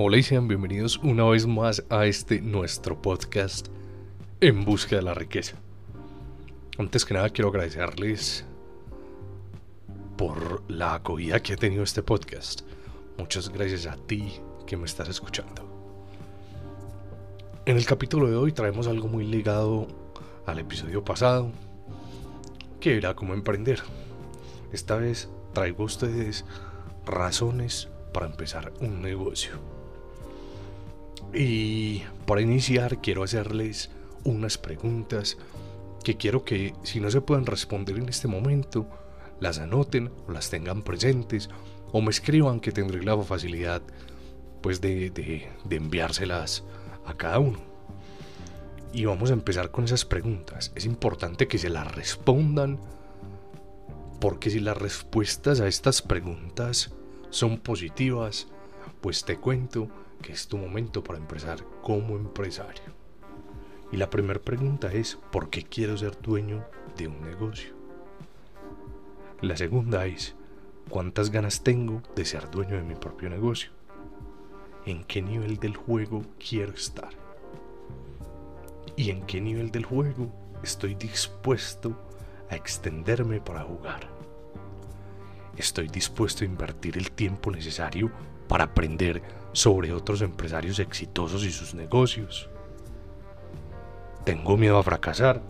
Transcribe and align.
Hola 0.00 0.18
y 0.18 0.22
sean 0.22 0.46
bienvenidos 0.46 0.98
una 0.98 1.24
vez 1.24 1.44
más 1.48 1.82
a 1.90 2.06
este 2.06 2.40
nuestro 2.40 3.02
podcast 3.02 3.66
En 4.40 4.64
Busca 4.64 4.94
de 4.94 5.02
la 5.02 5.12
Riqueza. 5.12 5.56
Antes 6.78 7.04
que 7.04 7.14
nada 7.14 7.30
quiero 7.30 7.48
agradecerles 7.48 8.44
por 10.16 10.62
la 10.70 10.94
acogida 10.94 11.42
que 11.42 11.54
ha 11.54 11.56
tenido 11.56 11.82
este 11.82 12.04
podcast. 12.04 12.60
Muchas 13.18 13.48
gracias 13.48 13.86
a 13.86 13.96
ti 13.96 14.34
que 14.68 14.76
me 14.76 14.84
estás 14.84 15.08
escuchando. 15.08 15.68
En 17.66 17.76
el 17.76 17.84
capítulo 17.84 18.28
de 18.30 18.36
hoy 18.36 18.52
traemos 18.52 18.86
algo 18.86 19.08
muy 19.08 19.24
ligado 19.24 19.88
al 20.46 20.60
episodio 20.60 21.04
pasado, 21.04 21.50
que 22.78 22.96
era 22.96 23.16
cómo 23.16 23.34
emprender. 23.34 23.82
Esta 24.72 24.94
vez 24.94 25.28
traigo 25.54 25.82
a 25.82 25.86
ustedes 25.86 26.44
razones 27.04 27.88
para 28.12 28.26
empezar 28.26 28.72
un 28.80 29.02
negocio. 29.02 29.77
Y 31.32 32.02
para 32.26 32.40
iniciar 32.40 33.00
quiero 33.00 33.22
hacerles 33.22 33.90
unas 34.24 34.58
preguntas 34.58 35.36
que 36.04 36.16
quiero 36.16 36.44
que 36.44 36.74
si 36.82 37.00
no 37.00 37.10
se 37.10 37.20
pueden 37.20 37.46
responder 37.46 37.98
en 37.98 38.08
este 38.08 38.28
momento, 38.28 38.88
las 39.40 39.58
anoten 39.58 40.10
o 40.26 40.32
las 40.32 40.50
tengan 40.50 40.82
presentes 40.82 41.48
o 41.92 42.00
me 42.00 42.10
escriban 42.10 42.60
que 42.60 42.72
tendré 42.72 43.02
la 43.02 43.16
facilidad 43.22 43.82
pues 44.62 44.80
de, 44.80 45.10
de 45.10 45.76
enviárselas 45.76 46.64
a 47.06 47.14
cada 47.14 47.38
uno. 47.38 47.58
Y 48.92 49.04
vamos 49.04 49.30
a 49.30 49.34
empezar 49.34 49.70
con 49.70 49.84
esas 49.84 50.04
preguntas. 50.04 50.72
Es 50.74 50.86
importante 50.86 51.46
que 51.46 51.58
se 51.58 51.68
las 51.68 51.94
respondan 51.94 52.78
porque 54.20 54.50
si 54.50 54.60
las 54.60 54.76
respuestas 54.76 55.60
a 55.60 55.68
estas 55.68 56.02
preguntas 56.02 56.92
son 57.30 57.58
positivas, 57.58 58.48
pues 59.00 59.24
te 59.24 59.36
cuento 59.36 59.88
que 60.22 60.32
es 60.32 60.48
tu 60.48 60.58
momento 60.58 61.02
para 61.02 61.18
empezar 61.18 61.64
como 61.82 62.16
empresario. 62.16 62.98
Y 63.90 63.96
la 63.96 64.10
primera 64.10 64.40
pregunta 64.40 64.92
es, 64.92 65.18
¿por 65.32 65.50
qué 65.50 65.62
quiero 65.62 65.96
ser 65.96 66.20
dueño 66.20 66.64
de 66.96 67.08
un 67.08 67.22
negocio? 67.22 67.74
La 69.40 69.56
segunda 69.56 70.04
es, 70.06 70.34
¿cuántas 70.88 71.30
ganas 71.30 71.62
tengo 71.62 72.02
de 72.14 72.24
ser 72.24 72.50
dueño 72.50 72.76
de 72.76 72.82
mi 72.82 72.94
propio 72.94 73.30
negocio? 73.30 73.70
¿En 74.84 75.04
qué 75.04 75.22
nivel 75.22 75.58
del 75.58 75.76
juego 75.76 76.22
quiero 76.38 76.72
estar? 76.72 77.10
¿Y 78.96 79.10
en 79.10 79.22
qué 79.22 79.40
nivel 79.40 79.70
del 79.70 79.84
juego 79.84 80.32
estoy 80.62 80.94
dispuesto 80.96 81.96
a 82.50 82.56
extenderme 82.56 83.40
para 83.40 83.62
jugar? 83.62 84.08
Estoy 85.56 85.88
dispuesto 85.88 86.44
a 86.44 86.46
invertir 86.46 86.98
el 86.98 87.10
tiempo 87.12 87.50
necesario 87.50 88.10
para 88.48 88.64
aprender 88.64 89.22
sobre 89.52 89.92
otros 89.92 90.22
empresarios 90.22 90.78
exitosos 90.78 91.44
y 91.44 91.50
sus 91.50 91.74
negocios. 91.74 92.48
Tengo 94.24 94.56
miedo 94.56 94.78
a 94.78 94.82
fracasar. 94.82 95.42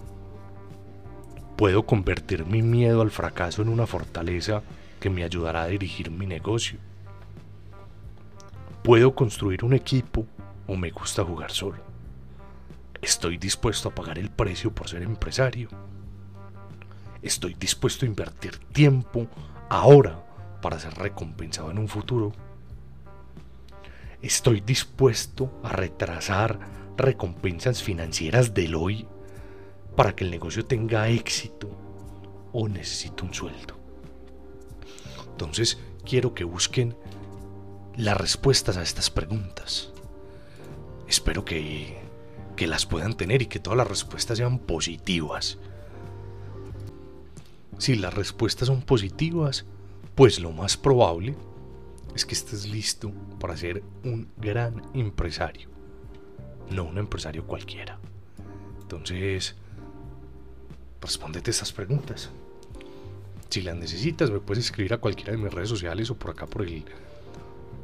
Puedo 1.56 1.84
convertir 1.84 2.46
mi 2.46 2.62
miedo 2.62 3.02
al 3.02 3.10
fracaso 3.10 3.62
en 3.62 3.68
una 3.68 3.86
fortaleza 3.86 4.62
que 5.00 5.10
me 5.10 5.24
ayudará 5.24 5.62
a 5.62 5.68
dirigir 5.68 6.10
mi 6.10 6.26
negocio. 6.26 6.78
Puedo 8.84 9.14
construir 9.14 9.64
un 9.64 9.74
equipo 9.74 10.26
o 10.66 10.76
me 10.76 10.90
gusta 10.90 11.24
jugar 11.24 11.50
solo. 11.50 11.78
Estoy 13.02 13.38
dispuesto 13.38 13.88
a 13.88 13.94
pagar 13.94 14.18
el 14.18 14.30
precio 14.30 14.72
por 14.72 14.88
ser 14.88 15.02
empresario. 15.02 15.68
Estoy 17.22 17.54
dispuesto 17.54 18.04
a 18.04 18.08
invertir 18.08 18.58
tiempo 18.72 19.26
ahora 19.68 20.24
para 20.62 20.78
ser 20.78 20.94
recompensado 20.94 21.70
en 21.70 21.78
un 21.78 21.88
futuro. 21.88 22.32
Estoy 24.22 24.60
dispuesto 24.60 25.60
a 25.62 25.70
retrasar 25.70 26.58
recompensas 26.96 27.82
financieras 27.82 28.52
del 28.52 28.74
hoy 28.74 29.06
para 29.94 30.16
que 30.16 30.24
el 30.24 30.30
negocio 30.30 30.64
tenga 30.64 31.08
éxito 31.08 31.70
o 32.52 32.68
necesito 32.68 33.24
un 33.24 33.32
sueldo. 33.32 33.78
Entonces 35.30 35.78
quiero 36.04 36.34
que 36.34 36.42
busquen 36.42 36.96
las 37.96 38.16
respuestas 38.16 38.76
a 38.76 38.82
estas 38.82 39.08
preguntas. 39.08 39.92
Espero 41.06 41.44
que, 41.44 41.96
que 42.56 42.66
las 42.66 42.86
puedan 42.86 43.16
tener 43.16 43.42
y 43.42 43.46
que 43.46 43.60
todas 43.60 43.76
las 43.76 43.88
respuestas 43.88 44.38
sean 44.38 44.58
positivas. 44.58 45.58
Si 47.78 47.94
las 47.94 48.14
respuestas 48.14 48.66
son 48.66 48.82
positivas, 48.82 49.64
pues 50.16 50.40
lo 50.40 50.50
más 50.50 50.76
probable 50.76 51.36
es 52.16 52.26
que 52.26 52.34
estés 52.34 52.66
listo 52.66 53.12
para 53.38 53.56
ser 53.56 53.82
un 54.04 54.28
gran 54.36 54.82
empresario, 54.94 55.68
no 56.70 56.84
un 56.84 56.98
empresario 56.98 57.46
cualquiera. 57.46 57.98
Entonces, 58.82 59.56
respóndete 61.00 61.50
estas 61.50 61.72
preguntas. 61.72 62.30
Si 63.48 63.62
las 63.62 63.76
necesitas, 63.76 64.30
me 64.30 64.40
puedes 64.40 64.64
escribir 64.64 64.94
a 64.94 64.98
cualquiera 64.98 65.32
de 65.32 65.38
mis 65.38 65.52
redes 65.52 65.68
sociales 65.68 66.10
o 66.10 66.18
por 66.18 66.30
acá 66.30 66.46
por 66.46 66.62
el 66.62 66.84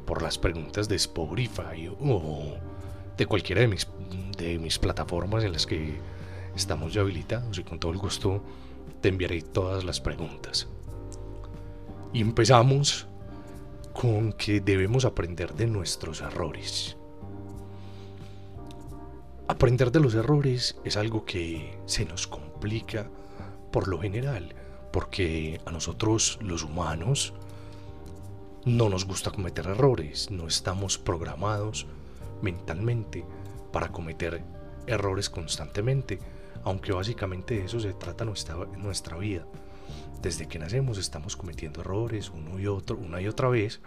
por 0.05 0.21
las 0.21 0.37
preguntas 0.37 0.87
de 0.87 0.95
Spotify 0.97 1.89
o 1.99 2.57
de 3.17 3.25
cualquiera 3.25 3.61
de 3.61 3.67
mis 3.67 3.87
de 4.37 4.59
mis 4.59 4.77
plataformas 4.77 5.43
en 5.43 5.53
las 5.53 5.65
que 5.65 5.95
estamos 6.55 6.93
ya 6.93 7.01
habilitados 7.01 7.57
y 7.57 7.63
con 7.63 7.79
todo 7.79 7.91
el 7.91 7.97
gusto 7.97 8.43
te 9.01 9.09
enviaré 9.09 9.41
todas 9.41 9.83
las 9.83 9.99
preguntas. 9.99 10.67
Y 12.13 12.21
empezamos 12.21 13.07
con 13.95 14.33
que 14.33 14.59
debemos 14.59 15.05
aprender 15.05 15.53
de 15.53 15.67
nuestros 15.67 16.19
errores. 16.19 16.97
Aprender 19.47 19.89
de 19.89 20.01
los 20.01 20.15
errores 20.15 20.75
es 20.83 20.97
algo 20.97 21.23
que 21.23 21.79
se 21.85 22.03
nos 22.03 22.27
complica 22.27 23.07
por 23.71 23.87
lo 23.87 24.01
general, 24.01 24.53
porque 24.91 25.61
a 25.65 25.71
nosotros 25.71 26.37
los 26.41 26.63
humanos 26.63 27.33
no 28.65 28.89
nos 28.89 29.05
gusta 29.05 29.31
cometer 29.31 29.65
errores, 29.67 30.29
no 30.29 30.45
estamos 30.45 30.97
programados 30.97 31.87
mentalmente 32.41 33.23
para 33.71 33.93
cometer 33.93 34.43
errores 34.87 35.29
constantemente, 35.29 36.19
aunque 36.65 36.91
básicamente 36.91 37.59
de 37.59 37.65
eso 37.65 37.79
se 37.79 37.93
trata 37.93 38.25
nuestra, 38.25 38.55
nuestra 38.77 39.17
vida 39.17 39.47
desde 40.25 40.47
que 40.47 40.57
nacemos 40.57 40.97
estamos 40.97 41.37
cometiendo 41.37 41.81
errores 41.81 42.31
uno 42.31 42.59
y 42.59 42.65
otro, 42.65 42.97
una 42.97 43.21
y 43.21 43.27
otra 43.27 43.47
vez, 43.47 43.79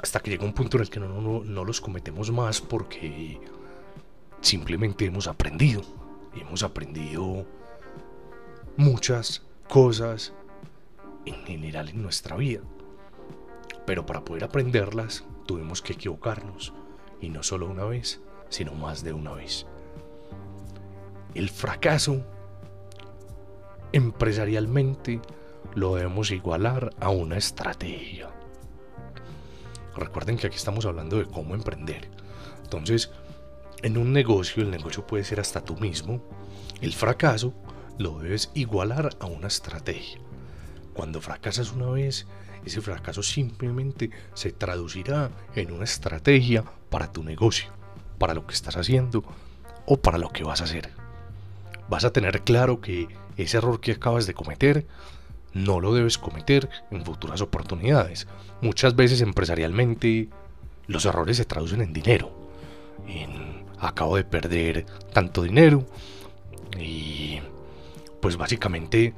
hasta 0.00 0.20
que 0.20 0.30
llega 0.30 0.44
un 0.44 0.52
punto 0.52 0.76
en 0.76 0.82
el 0.84 0.90
que 0.90 1.00
no, 1.00 1.08
no, 1.08 1.42
no 1.42 1.64
los 1.64 1.80
cometemos 1.80 2.30
más 2.30 2.60
porque 2.60 3.40
simplemente 4.40 5.06
hemos 5.06 5.26
aprendido. 5.26 5.82
Hemos 6.36 6.62
aprendido 6.62 7.46
muchas 8.76 9.42
cosas 9.68 10.32
en 11.26 11.34
general 11.44 11.88
en 11.88 12.02
nuestra 12.02 12.36
vida. 12.36 12.60
Pero 13.86 14.06
para 14.06 14.24
poder 14.24 14.44
aprenderlas 14.44 15.24
tuvimos 15.46 15.82
que 15.82 15.94
equivocarnos. 15.94 16.72
Y 17.20 17.28
no 17.28 17.42
solo 17.42 17.66
una 17.66 17.84
vez, 17.84 18.20
sino 18.50 18.72
más 18.74 19.02
de 19.02 19.12
una 19.12 19.32
vez. 19.32 19.66
El 21.34 21.50
fracaso 21.50 22.24
empresarialmente 23.94 25.20
lo 25.76 25.94
debemos 25.94 26.32
igualar 26.32 26.90
a 26.98 27.10
una 27.10 27.36
estrategia. 27.36 28.28
Recuerden 29.96 30.36
que 30.36 30.48
aquí 30.48 30.56
estamos 30.56 30.84
hablando 30.84 31.16
de 31.16 31.26
cómo 31.26 31.54
emprender. 31.54 32.08
Entonces, 32.64 33.12
en 33.82 33.96
un 33.96 34.12
negocio, 34.12 34.64
el 34.64 34.72
negocio 34.72 35.06
puede 35.06 35.22
ser 35.22 35.38
hasta 35.38 35.60
tú 35.60 35.76
mismo. 35.76 36.20
El 36.80 36.92
fracaso 36.92 37.54
lo 37.96 38.18
debes 38.18 38.50
igualar 38.54 39.10
a 39.20 39.26
una 39.26 39.46
estrategia. 39.46 40.18
Cuando 40.92 41.20
fracasas 41.20 41.70
una 41.70 41.90
vez, 41.90 42.26
ese 42.64 42.80
fracaso 42.80 43.22
simplemente 43.22 44.10
se 44.34 44.50
traducirá 44.50 45.30
en 45.54 45.70
una 45.70 45.84
estrategia 45.84 46.64
para 46.90 47.12
tu 47.12 47.22
negocio, 47.22 47.70
para 48.18 48.34
lo 48.34 48.44
que 48.44 48.54
estás 48.54 48.76
haciendo 48.76 49.22
o 49.86 49.98
para 49.98 50.18
lo 50.18 50.30
que 50.30 50.42
vas 50.42 50.62
a 50.62 50.64
hacer. 50.64 51.03
Vas 51.88 52.04
a 52.04 52.12
tener 52.12 52.42
claro 52.42 52.80
que 52.80 53.08
ese 53.36 53.58
error 53.58 53.80
que 53.80 53.92
acabas 53.92 54.26
de 54.26 54.34
cometer 54.34 54.86
no 55.52 55.80
lo 55.80 55.94
debes 55.94 56.18
cometer 56.18 56.68
en 56.90 57.04
futuras 57.04 57.40
oportunidades. 57.40 58.26
Muchas 58.60 58.96
veces 58.96 59.20
empresarialmente 59.20 60.28
los 60.86 61.04
errores 61.04 61.36
se 61.36 61.44
traducen 61.44 61.80
en 61.80 61.92
dinero. 61.92 62.32
Acabo 63.78 64.16
de 64.16 64.24
perder 64.24 64.86
tanto 65.12 65.42
dinero 65.42 65.86
y 66.78 67.40
pues 68.20 68.36
básicamente 68.36 69.14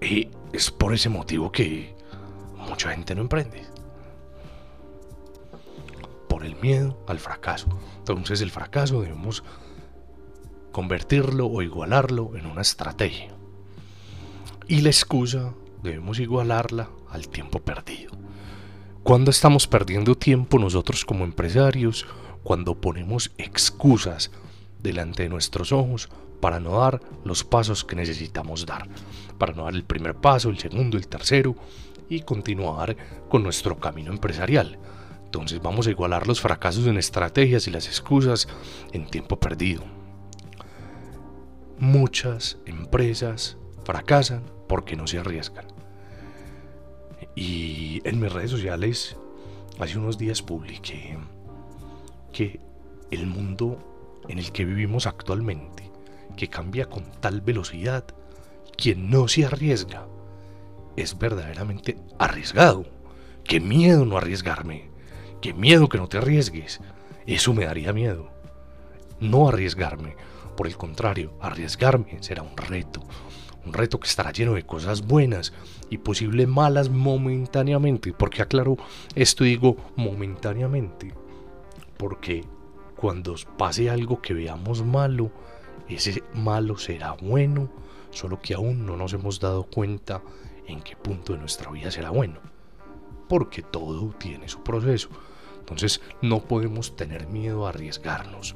es 0.00 0.70
por 0.70 0.94
ese 0.94 1.08
motivo 1.08 1.52
que 1.52 1.94
mucha 2.56 2.90
gente 2.90 3.14
no 3.14 3.20
emprende. 3.20 3.62
Por 6.28 6.44
el 6.44 6.56
miedo 6.56 6.98
al 7.06 7.18
fracaso. 7.18 7.68
Entonces 7.98 8.40
el 8.40 8.50
fracaso 8.50 9.02
debemos 9.02 9.44
convertirlo 10.72 11.46
o 11.46 11.62
igualarlo 11.62 12.36
en 12.36 12.46
una 12.46 12.62
estrategia. 12.62 13.32
Y 14.66 14.80
la 14.80 14.88
excusa 14.88 15.54
debemos 15.82 16.18
igualarla 16.18 16.88
al 17.10 17.28
tiempo 17.28 17.60
perdido. 17.60 18.12
¿Cuándo 19.02 19.30
estamos 19.30 19.66
perdiendo 19.66 20.14
tiempo 20.14 20.58
nosotros 20.58 21.04
como 21.04 21.24
empresarios? 21.24 22.06
Cuando 22.42 22.74
ponemos 22.74 23.32
excusas 23.36 24.30
delante 24.82 25.24
de 25.24 25.28
nuestros 25.28 25.72
ojos 25.72 26.08
para 26.40 26.58
no 26.58 26.78
dar 26.80 27.00
los 27.24 27.44
pasos 27.44 27.84
que 27.84 27.96
necesitamos 27.96 28.66
dar, 28.66 28.88
para 29.38 29.52
no 29.52 29.64
dar 29.64 29.74
el 29.74 29.84
primer 29.84 30.14
paso, 30.14 30.50
el 30.50 30.58
segundo, 30.58 30.96
el 30.96 31.06
tercero 31.06 31.54
y 32.08 32.20
continuar 32.22 32.96
con 33.28 33.42
nuestro 33.42 33.78
camino 33.78 34.12
empresarial. 34.12 34.78
Entonces 35.24 35.62
vamos 35.62 35.86
a 35.86 35.90
igualar 35.90 36.26
los 36.26 36.40
fracasos 36.40 36.86
en 36.86 36.98
estrategias 36.98 37.66
y 37.66 37.70
las 37.70 37.86
excusas 37.86 38.48
en 38.92 39.06
tiempo 39.06 39.38
perdido. 39.38 40.01
Muchas 41.82 42.58
empresas 42.64 43.56
fracasan 43.82 44.44
porque 44.68 44.94
no 44.94 45.08
se 45.08 45.18
arriesgan. 45.18 45.64
Y 47.34 48.00
en 48.04 48.20
mis 48.20 48.32
redes 48.32 48.52
sociales 48.52 49.16
hace 49.80 49.98
unos 49.98 50.16
días 50.16 50.42
publiqué 50.42 51.18
que 52.32 52.60
el 53.10 53.26
mundo 53.26 54.22
en 54.28 54.38
el 54.38 54.52
que 54.52 54.64
vivimos 54.64 55.08
actualmente, 55.08 55.90
que 56.36 56.46
cambia 56.46 56.86
con 56.86 57.02
tal 57.20 57.40
velocidad, 57.40 58.04
quien 58.76 59.10
no 59.10 59.26
se 59.26 59.44
arriesga 59.44 60.06
es 60.94 61.18
verdaderamente 61.18 61.98
arriesgado. 62.16 62.86
Qué 63.42 63.58
miedo 63.58 64.06
no 64.06 64.18
arriesgarme. 64.18 64.88
Qué 65.40 65.52
miedo 65.52 65.88
que 65.88 65.98
no 65.98 66.08
te 66.08 66.18
arriesgues. 66.18 66.78
Eso 67.26 67.52
me 67.52 67.64
daría 67.64 67.92
miedo. 67.92 68.30
No 69.18 69.48
arriesgarme. 69.48 70.14
Por 70.56 70.66
el 70.66 70.76
contrario, 70.76 71.34
arriesgarme 71.40 72.22
será 72.22 72.42
un 72.42 72.56
reto. 72.56 73.02
Un 73.64 73.72
reto 73.72 74.00
que 74.00 74.08
estará 74.08 74.32
lleno 74.32 74.54
de 74.54 74.64
cosas 74.64 75.06
buenas 75.06 75.52
y 75.88 75.98
posibles 75.98 76.48
malas 76.48 76.88
momentáneamente. 76.88 78.12
Porque 78.12 78.42
aclaro 78.42 78.76
esto 79.14 79.44
digo 79.44 79.76
momentáneamente. 79.96 81.14
Porque 81.96 82.44
cuando 82.96 83.34
pase 83.56 83.88
algo 83.88 84.20
que 84.20 84.34
veamos 84.34 84.84
malo, 84.84 85.30
ese 85.88 86.22
malo 86.34 86.76
será 86.76 87.12
bueno, 87.12 87.70
solo 88.10 88.40
que 88.40 88.54
aún 88.54 88.84
no 88.86 88.96
nos 88.96 89.12
hemos 89.12 89.40
dado 89.40 89.64
cuenta 89.64 90.22
en 90.66 90.80
qué 90.82 90.96
punto 90.96 91.32
de 91.32 91.38
nuestra 91.38 91.70
vida 91.70 91.90
será 91.90 92.10
bueno. 92.10 92.40
Porque 93.28 93.62
todo 93.62 94.14
tiene 94.18 94.48
su 94.48 94.62
proceso. 94.62 95.08
Entonces 95.60 96.00
no 96.20 96.40
podemos 96.40 96.96
tener 96.96 97.28
miedo 97.28 97.66
a 97.66 97.70
arriesgarnos. 97.70 98.54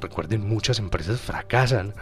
Recuerden, 0.00 0.48
muchas 0.48 0.78
empresas 0.78 1.20
fracasan 1.20 1.94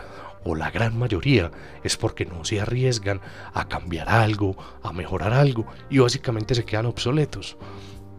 o 0.45 0.55
la 0.55 0.71
gran 0.71 0.99
mayoría 0.99 1.51
es 1.83 1.97
porque 1.97 2.27
no 2.27 2.45
se 2.45 2.61
arriesgan 2.61 3.21
a 3.55 3.67
cambiar 3.69 4.09
algo, 4.09 4.57
a 4.83 4.93
mejorar 4.93 5.33
algo 5.33 5.67
y 5.91 5.99
básicamente 5.99 6.55
se 6.55 6.65
quedan 6.65 6.87
obsoletos. 6.87 7.57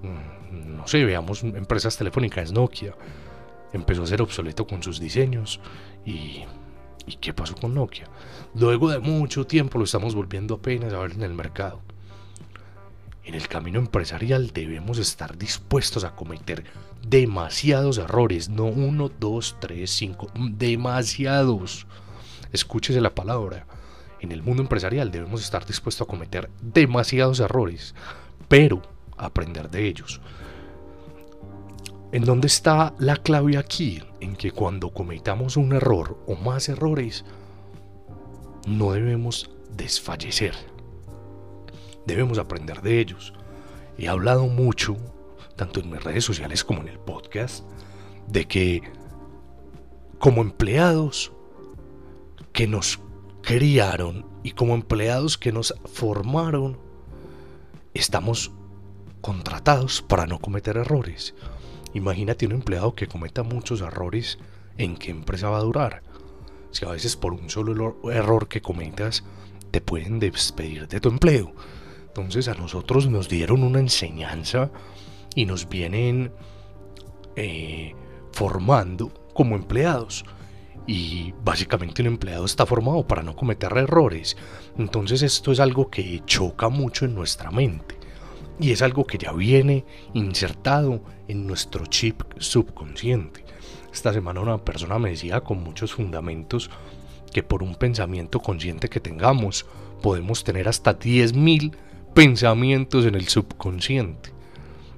Mm, 0.02 0.78
no 0.78 0.88
sé, 0.88 1.04
veamos 1.06 1.44
empresas 1.44 1.98
telefónicas, 1.98 2.52
Nokia. 2.52 2.96
Empezó 3.74 4.04
a 4.04 4.08
ser 4.08 4.22
obsoleto 4.22 4.66
con 4.66 4.82
sus 4.82 5.00
diseños 5.00 5.60
y 6.06 6.44
¿Y 7.08 7.18
qué 7.18 7.34
pasó 7.34 7.56
con 7.56 7.74
Nokia? 7.74 8.08
Luego 8.56 8.90
de 8.90 9.00
mucho 9.00 9.46
tiempo 9.46 9.78
lo 9.78 9.84
estamos 9.84 10.16
volviendo 10.16 10.56
apenas 10.56 10.94
a 10.94 11.00
ver 11.00 11.12
en 11.12 11.22
el 11.22 11.34
mercado. 11.34 11.82
En 13.26 13.34
el 13.34 13.48
camino 13.48 13.80
empresarial 13.80 14.52
debemos 14.54 15.00
estar 15.00 15.36
dispuestos 15.36 16.04
a 16.04 16.16
cometer 16.16 16.64
demasiados 17.08 17.98
errores, 17.98 18.50
no 18.50 18.66
uno, 18.66 19.10
dos, 19.10 19.58
tres, 19.60 19.90
cinco, 19.90 20.28
demasiados. 20.36 21.88
Escúchese 22.54 23.02
la 23.02 23.16
palabra. 23.16 23.66
En 24.22 24.32
el 24.32 24.44
mundo 24.44 24.62
empresarial 24.62 25.10
debemos 25.10 25.42
estar 25.42 25.66
dispuestos 25.66 26.08
a 26.08 26.10
cometer 26.10 26.52
demasiados 26.62 27.40
errores, 27.40 27.96
pero 28.48 28.84
aprender 29.18 29.72
de 29.72 29.88
ellos. 29.88 30.22
¿En 32.12 32.26
dónde 32.26 32.46
está 32.46 32.94
la 33.00 33.18
clave 33.18 33.58
aquí? 33.58 34.04
En 34.20 34.36
que 34.36 34.52
cuando 34.52 34.92
cometamos 34.92 35.58
un 35.58 35.74
error 35.74 36.24
o 36.28 36.36
más 36.36 36.70
errores, 36.70 37.26
no 38.68 38.92
debemos 38.92 39.50
desfallecer. 39.76 40.75
Debemos 42.06 42.38
aprender 42.38 42.82
de 42.82 43.00
ellos. 43.00 43.34
He 43.98 44.08
hablado 44.08 44.48
mucho, 44.48 44.98
tanto 45.56 45.80
en 45.80 45.90
mis 45.90 46.04
redes 46.04 46.24
sociales 46.24 46.64
como 46.64 46.82
en 46.82 46.90
el 46.90 47.00
podcast, 47.00 47.66
de 48.28 48.46
que 48.48 48.84
como 50.20 50.42
empleados 50.42 51.32
que 52.52 52.68
nos 52.68 53.00
criaron 53.42 54.26
y 54.44 54.52
como 54.52 54.76
empleados 54.76 55.38
que 55.38 55.52
nos 55.52 55.76
formaron, 55.86 56.80
estamos 57.94 58.52
contratados 59.22 60.02
para 60.02 60.26
no 60.26 60.40
cometer 60.40 60.78
errores. 60.78 61.36
Imagínate 61.94 62.46
un 62.46 62.52
empleado 62.52 62.96
que 62.96 63.08
cometa 63.08 63.44
muchos 63.44 63.82
errores, 63.82 64.38
¿en 64.78 64.98
qué 64.98 65.12
empresa 65.12 65.50
va 65.50 65.58
a 65.58 65.64
durar? 65.64 66.04
Si 66.72 66.86
a 66.86 66.90
veces 66.90 67.16
por 67.16 67.34
un 67.34 67.50
solo 67.50 67.98
error 68.12 68.48
que 68.48 68.62
cometas 68.62 69.24
te 69.72 69.82
pueden 69.82 70.20
despedir 70.20 70.88
de 70.88 71.00
tu 71.00 71.10
empleo. 71.10 71.54
Entonces 72.18 72.48
a 72.48 72.54
nosotros 72.54 73.10
nos 73.10 73.28
dieron 73.28 73.62
una 73.62 73.80
enseñanza 73.80 74.72
y 75.36 75.46
nos 75.46 75.68
vienen 75.68 76.32
eh, 77.36 77.94
formando 78.32 79.12
como 79.34 79.58
empleados. 79.58 80.24
Y 80.88 81.34
básicamente 81.44 82.02
un 82.04 82.08
empleado 82.08 82.46
está 82.46 82.66
formado 82.66 83.06
para 83.06 83.22
no 83.22 83.36
cometer 83.36 83.78
errores. 83.78 84.38
Entonces 84.78 85.24
esto 85.24 85.52
es 85.52 85.60
algo 85.60 85.90
que 85.90 86.22
choca 86.26 86.70
mucho 86.70 87.04
en 87.04 87.16
nuestra 87.16 87.52
mente. 87.52 87.98
Y 88.62 88.72
es 88.72 88.82
algo 88.82 89.06
que 89.06 89.18
ya 89.18 89.34
viene 89.34 89.84
insertado 90.14 91.02
en 91.28 91.46
nuestro 91.46 91.86
chip 91.86 92.24
subconsciente. 92.38 93.44
Esta 93.92 94.14
semana 94.14 94.40
una 94.40 94.64
persona 94.64 95.00
me 95.00 95.10
decía 95.10 95.42
con 95.42 95.62
muchos 95.62 95.94
fundamentos 95.94 96.70
que 97.34 97.44
por 97.44 97.62
un 97.62 97.76
pensamiento 97.76 98.40
consciente 98.40 98.88
que 98.88 99.02
tengamos 99.02 99.66
podemos 100.02 100.46
tener 100.46 100.70
hasta 100.70 100.98
10.000 100.98 101.76
pensamientos 102.16 103.06
en 103.06 103.14
el 103.16 103.28
subconsciente. 103.28 104.32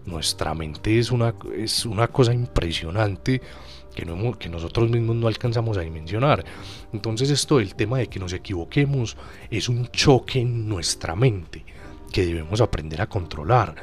Nuestra 0.06 0.54
mente 0.54 1.00
es 1.00 1.12
una, 1.12 1.34
es 1.58 1.84
una 1.84 2.08
cosa 2.10 2.32
impresionante 2.32 3.42
que, 3.96 4.06
no, 4.06 4.38
que 4.38 4.48
nosotros 4.48 4.92
mismos 4.92 5.16
no 5.16 5.28
alcanzamos 5.28 5.78
a 5.78 5.82
dimensionar. 5.82 6.46
Entonces 6.94 7.32
esto 7.32 7.58
del 7.58 7.74
tema 7.74 7.98
de 7.98 8.08
que 8.08 8.20
nos 8.20 8.34
equivoquemos 8.34 9.18
es 9.50 9.68
un 9.68 9.88
choque 9.88 10.42
en 10.42 10.70
nuestra 10.70 11.16
mente 11.16 11.66
que 12.14 12.24
debemos 12.24 12.62
aprender 12.62 13.02
a 13.02 13.10
controlar. 13.10 13.74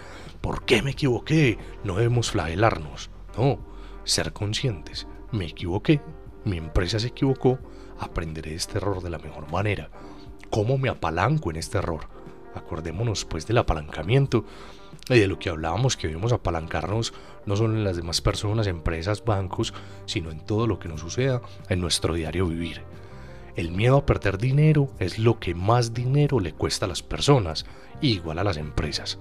¿Por 0.40 0.64
qué 0.64 0.80
me 0.80 0.92
equivoqué? 0.92 1.58
No 1.82 1.96
debemos 1.96 2.30
flagelarnos. 2.30 3.10
No, 3.36 3.58
ser 4.04 4.32
conscientes. 4.32 5.08
Me 5.32 5.46
equivoqué, 5.46 6.00
mi 6.44 6.56
empresa 6.56 7.00
se 7.00 7.08
equivocó, 7.08 7.58
aprenderé 7.98 8.50
de 8.50 8.56
este 8.56 8.78
error 8.78 9.02
de 9.02 9.10
la 9.10 9.18
mejor 9.18 9.50
manera. 9.50 9.90
¿Cómo 10.50 10.78
me 10.78 10.88
apalanco 10.88 11.50
en 11.50 11.56
este 11.56 11.78
error? 11.78 12.14
Acordémonos 12.54 13.24
pues 13.24 13.46
del 13.46 13.58
apalancamiento 13.58 14.44
y 15.08 15.18
de 15.18 15.26
lo 15.26 15.38
que 15.38 15.50
hablábamos 15.50 15.96
que 15.96 16.08
debemos 16.08 16.32
apalancarnos 16.32 17.12
no 17.46 17.56
solo 17.56 17.74
en 17.74 17.84
las 17.84 17.96
demás 17.96 18.20
personas, 18.20 18.66
empresas, 18.66 19.24
bancos, 19.24 19.74
sino 20.06 20.30
en 20.30 20.40
todo 20.40 20.66
lo 20.66 20.78
que 20.78 20.88
nos 20.88 21.00
suceda 21.00 21.42
en 21.68 21.80
nuestro 21.80 22.14
diario 22.14 22.46
vivir. 22.46 22.82
El 23.56 23.70
miedo 23.70 23.98
a 23.98 24.06
perder 24.06 24.38
dinero 24.38 24.90
es 24.98 25.18
lo 25.18 25.38
que 25.38 25.54
más 25.54 25.94
dinero 25.94 26.40
le 26.40 26.52
cuesta 26.52 26.86
a 26.86 26.88
las 26.88 27.02
personas, 27.02 27.66
igual 28.00 28.38
a 28.38 28.44
las 28.44 28.56
empresas. 28.56 29.18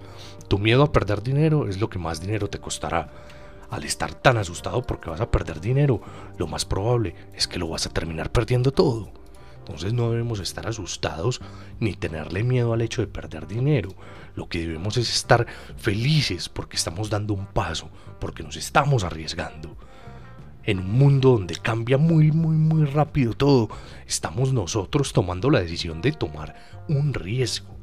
Tu 0.48 0.58
miedo 0.58 0.84
a 0.84 0.92
perder 0.92 1.22
dinero 1.22 1.68
es 1.68 1.80
lo 1.80 1.90
que 1.90 2.00
más 2.00 2.20
dinero 2.20 2.50
te 2.50 2.60
costará. 2.60 3.12
Al 3.70 3.84
estar 3.84 4.14
tan 4.14 4.38
asustado 4.38 4.82
porque 4.82 5.10
vas 5.10 5.22
a 5.22 5.30
perder 5.30 5.60
dinero, 5.62 6.02
lo 6.38 6.48
más 6.48 6.66
probable 6.66 7.16
es 7.36 7.48
que 7.48 7.60
lo 7.60 7.70
vas 7.70 7.86
a 7.86 7.92
terminar 7.92 8.32
perdiendo 8.32 8.72
todo. 8.72 9.23
Entonces 9.66 9.94
no 9.94 10.12
debemos 10.12 10.40
estar 10.40 10.68
asustados 10.68 11.42
ni 11.80 11.94
tenerle 11.94 12.44
miedo 12.44 12.74
al 12.74 12.82
hecho 12.82 13.02
de 13.02 13.08
perder 13.08 13.48
dinero. 13.48 13.90
Lo 14.36 14.50
que 14.50 14.60
debemos 14.60 14.98
es 14.98 15.14
estar 15.14 15.48
felices 15.78 16.50
porque 16.50 16.76
estamos 16.76 17.10
dando 17.10 17.34
un 17.34 17.46
paso, 17.46 17.90
porque 18.20 18.44
nos 18.44 18.58
estamos 18.58 19.04
arriesgando 19.04 19.78
en 20.66 20.80
un 20.80 20.92
mundo 20.92 21.32
donde 21.32 21.56
cambia 21.56 21.98
muy, 21.98 22.32
muy, 22.32 22.56
muy 22.56 22.86
rápido 22.86 23.34
todo, 23.34 23.70
estamos 24.08 24.54
nosotros 24.54 25.14
tomando 25.14 25.50
la 25.50 25.60
decisión 25.60 26.02
de 26.02 26.14
tomar 26.14 26.56
un 26.88 27.14
riesgo, 27.14 27.76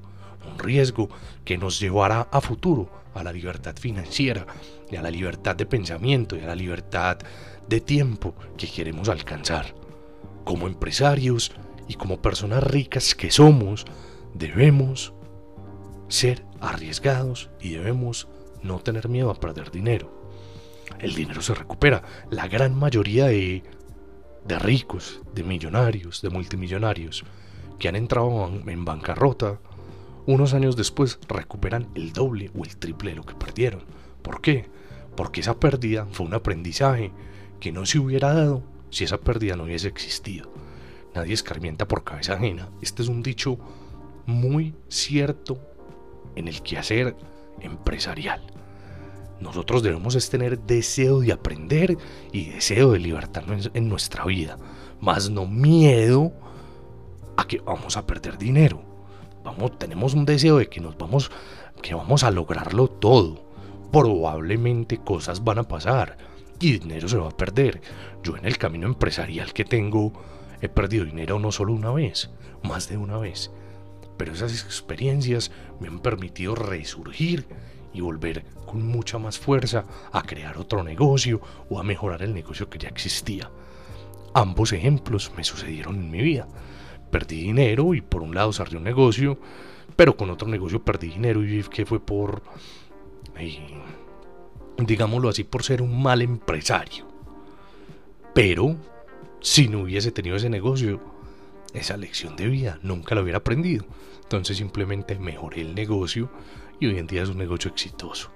un 0.50 0.58
riesgo 0.58 1.08
que 1.44 1.58
nos 1.58 1.78
llevará 1.78 2.28
a 2.32 2.40
futuro 2.40 2.90
a 3.14 3.22
la 3.22 3.32
libertad 3.32 3.76
financiera 3.76 4.46
y 4.90 4.96
a 4.96 5.02
la 5.02 5.10
libertad 5.10 5.56
de 5.56 5.66
pensamiento 5.66 6.36
y 6.36 6.40
a 6.40 6.46
la 6.46 6.54
libertad 6.54 7.18
de 7.68 7.80
tiempo 7.80 8.34
que 8.56 8.68
queremos 8.68 9.08
alcanzar. 9.08 9.74
Como 10.44 10.66
empresarios 10.66 11.52
y 11.90 11.94
como 11.96 12.22
personas 12.22 12.62
ricas 12.62 13.14
que 13.14 13.30
somos, 13.30 13.84
debemos 14.32 15.12
ser 16.08 16.44
arriesgados 16.60 17.50
y 17.60 17.70
debemos 17.70 18.28
no 18.62 18.78
tener 18.78 19.08
miedo 19.08 19.30
a 19.30 19.34
perder 19.34 19.70
dinero 19.70 20.20
el 20.98 21.14
dinero 21.14 21.40
se 21.42 21.54
recupera. 21.54 22.02
La 22.30 22.48
gran 22.48 22.74
mayoría 22.74 23.26
de, 23.26 23.62
de 24.44 24.58
ricos, 24.58 25.20
de 25.34 25.42
millonarios, 25.42 26.22
de 26.22 26.30
multimillonarios 26.30 27.24
que 27.78 27.88
han 27.88 27.96
entrado 27.96 28.50
en 28.66 28.84
bancarrota 28.84 29.58
unos 30.26 30.52
años 30.52 30.76
después 30.76 31.18
recuperan 31.28 31.88
el 31.94 32.12
doble 32.12 32.50
o 32.56 32.64
el 32.64 32.76
triple 32.76 33.10
de 33.10 33.16
lo 33.16 33.24
que 33.24 33.34
perdieron. 33.34 33.84
¿Por 34.22 34.42
qué? 34.42 34.68
Porque 35.16 35.40
esa 35.40 35.58
pérdida 35.58 36.06
fue 36.12 36.26
un 36.26 36.34
aprendizaje 36.34 37.10
que 37.58 37.72
no 37.72 37.86
se 37.86 37.98
hubiera 37.98 38.34
dado 38.34 38.62
si 38.90 39.04
esa 39.04 39.18
pérdida 39.18 39.56
no 39.56 39.64
hubiese 39.64 39.88
existido. 39.88 40.52
Nadie 41.14 41.34
escarmienta 41.34 41.88
por 41.88 42.04
cabeza 42.04 42.34
ajena. 42.34 42.68
Este 42.80 43.02
es 43.02 43.08
un 43.08 43.22
dicho 43.22 43.58
muy 44.26 44.74
cierto 44.88 45.58
en 46.36 46.48
el 46.48 46.62
quehacer 46.62 47.16
empresarial. 47.60 48.42
Nosotros 49.40 49.82
debemos 49.82 50.28
tener 50.28 50.60
deseo 50.60 51.20
de 51.20 51.32
aprender 51.32 51.96
y 52.30 52.50
deseo 52.50 52.92
de 52.92 52.98
libertarnos 52.98 53.70
en 53.72 53.88
nuestra 53.88 54.24
vida, 54.26 54.58
más 55.00 55.30
no 55.30 55.46
miedo 55.46 56.32
a 57.36 57.46
que 57.46 57.58
vamos 57.58 57.96
a 57.96 58.06
perder 58.06 58.36
dinero. 58.36 58.82
Vamos, 59.42 59.78
tenemos 59.78 60.12
un 60.12 60.26
deseo 60.26 60.58
de 60.58 60.68
que 60.68 60.80
nos 60.80 60.98
vamos, 60.98 61.30
que 61.82 61.94
vamos 61.94 62.22
a 62.22 62.30
lograrlo 62.30 62.88
todo. 62.88 63.48
Probablemente 63.90 64.98
cosas 64.98 65.42
van 65.42 65.58
a 65.58 65.64
pasar 65.64 66.18
y 66.60 66.78
dinero 66.78 67.08
se 67.08 67.16
va 67.16 67.28
a 67.28 67.36
perder. 67.36 67.80
Yo 68.22 68.36
en 68.36 68.44
el 68.44 68.58
camino 68.58 68.86
empresarial 68.86 69.54
que 69.54 69.64
tengo 69.64 70.12
he 70.60 70.68
perdido 70.68 71.04
dinero 71.04 71.38
no 71.38 71.52
solo 71.52 71.72
una 71.72 71.90
vez, 71.90 72.30
más 72.62 72.88
de 72.88 72.96
una 72.96 73.18
vez. 73.18 73.50
Pero 74.16 74.32
esas 74.32 74.64
experiencias 74.64 75.50
me 75.80 75.88
han 75.88 76.00
permitido 76.00 76.54
resurgir 76.54 77.46
y 77.92 78.00
volver 78.00 78.44
con 78.66 78.86
mucha 78.86 79.18
más 79.18 79.38
fuerza 79.38 79.84
a 80.12 80.22
crear 80.22 80.58
otro 80.58 80.82
negocio 80.84 81.40
o 81.68 81.80
a 81.80 81.82
mejorar 81.82 82.22
el 82.22 82.34
negocio 82.34 82.68
que 82.68 82.78
ya 82.78 82.88
existía. 82.88 83.50
Ambos 84.34 84.72
ejemplos 84.72 85.32
me 85.36 85.42
sucedieron 85.42 85.96
en 85.96 86.10
mi 86.10 86.22
vida. 86.22 86.46
Perdí 87.10 87.40
dinero 87.40 87.94
y 87.94 88.00
por 88.00 88.22
un 88.22 88.34
lado 88.34 88.52
salió 88.52 88.78
un 88.78 88.84
negocio, 88.84 89.38
pero 89.96 90.16
con 90.16 90.30
otro 90.30 90.46
negocio 90.46 90.84
perdí 90.84 91.08
dinero 91.08 91.44
y 91.44 91.62
que 91.64 91.84
fue 91.84 91.98
por, 91.98 92.42
digámoslo 94.78 95.28
así, 95.28 95.42
por 95.42 95.64
ser 95.64 95.82
un 95.82 96.00
mal 96.00 96.22
empresario. 96.22 97.08
Pero 98.32 98.76
si 99.40 99.68
no 99.68 99.82
hubiese 99.82 100.12
tenido 100.12 100.36
ese 100.36 100.50
negocio, 100.50 101.00
esa 101.74 101.96
lección 101.96 102.36
de 102.36 102.48
vida 102.48 102.78
nunca 102.82 103.14
la 103.14 103.22
hubiera 103.22 103.38
aprendido. 103.38 103.84
Entonces 104.22 104.58
simplemente 104.58 105.18
mejoré 105.18 105.62
el 105.62 105.74
negocio 105.74 106.30
y 106.78 106.86
hoy 106.86 106.98
en 106.98 107.06
día 107.06 107.22
es 107.22 107.28
un 107.28 107.38
negocio 107.38 107.70
exitoso. 107.70 108.30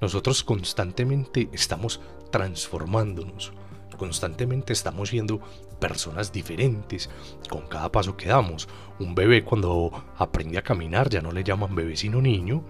Nosotros 0.00 0.44
constantemente 0.44 1.48
estamos 1.52 2.00
transformándonos, 2.30 3.52
constantemente 3.96 4.72
estamos 4.72 5.08
siendo 5.10 5.40
personas 5.80 6.32
diferentes 6.32 7.10
con 7.48 7.66
cada 7.66 7.90
paso 7.92 8.16
que 8.16 8.28
damos. 8.28 8.68
Un 8.98 9.14
bebé 9.14 9.44
cuando 9.44 10.04
aprende 10.16 10.58
a 10.58 10.62
caminar 10.62 11.08
ya 11.08 11.20
no 11.20 11.32
le 11.32 11.44
llaman 11.44 11.74
bebé 11.74 11.96
sino 11.96 12.20
niño. 12.20 12.64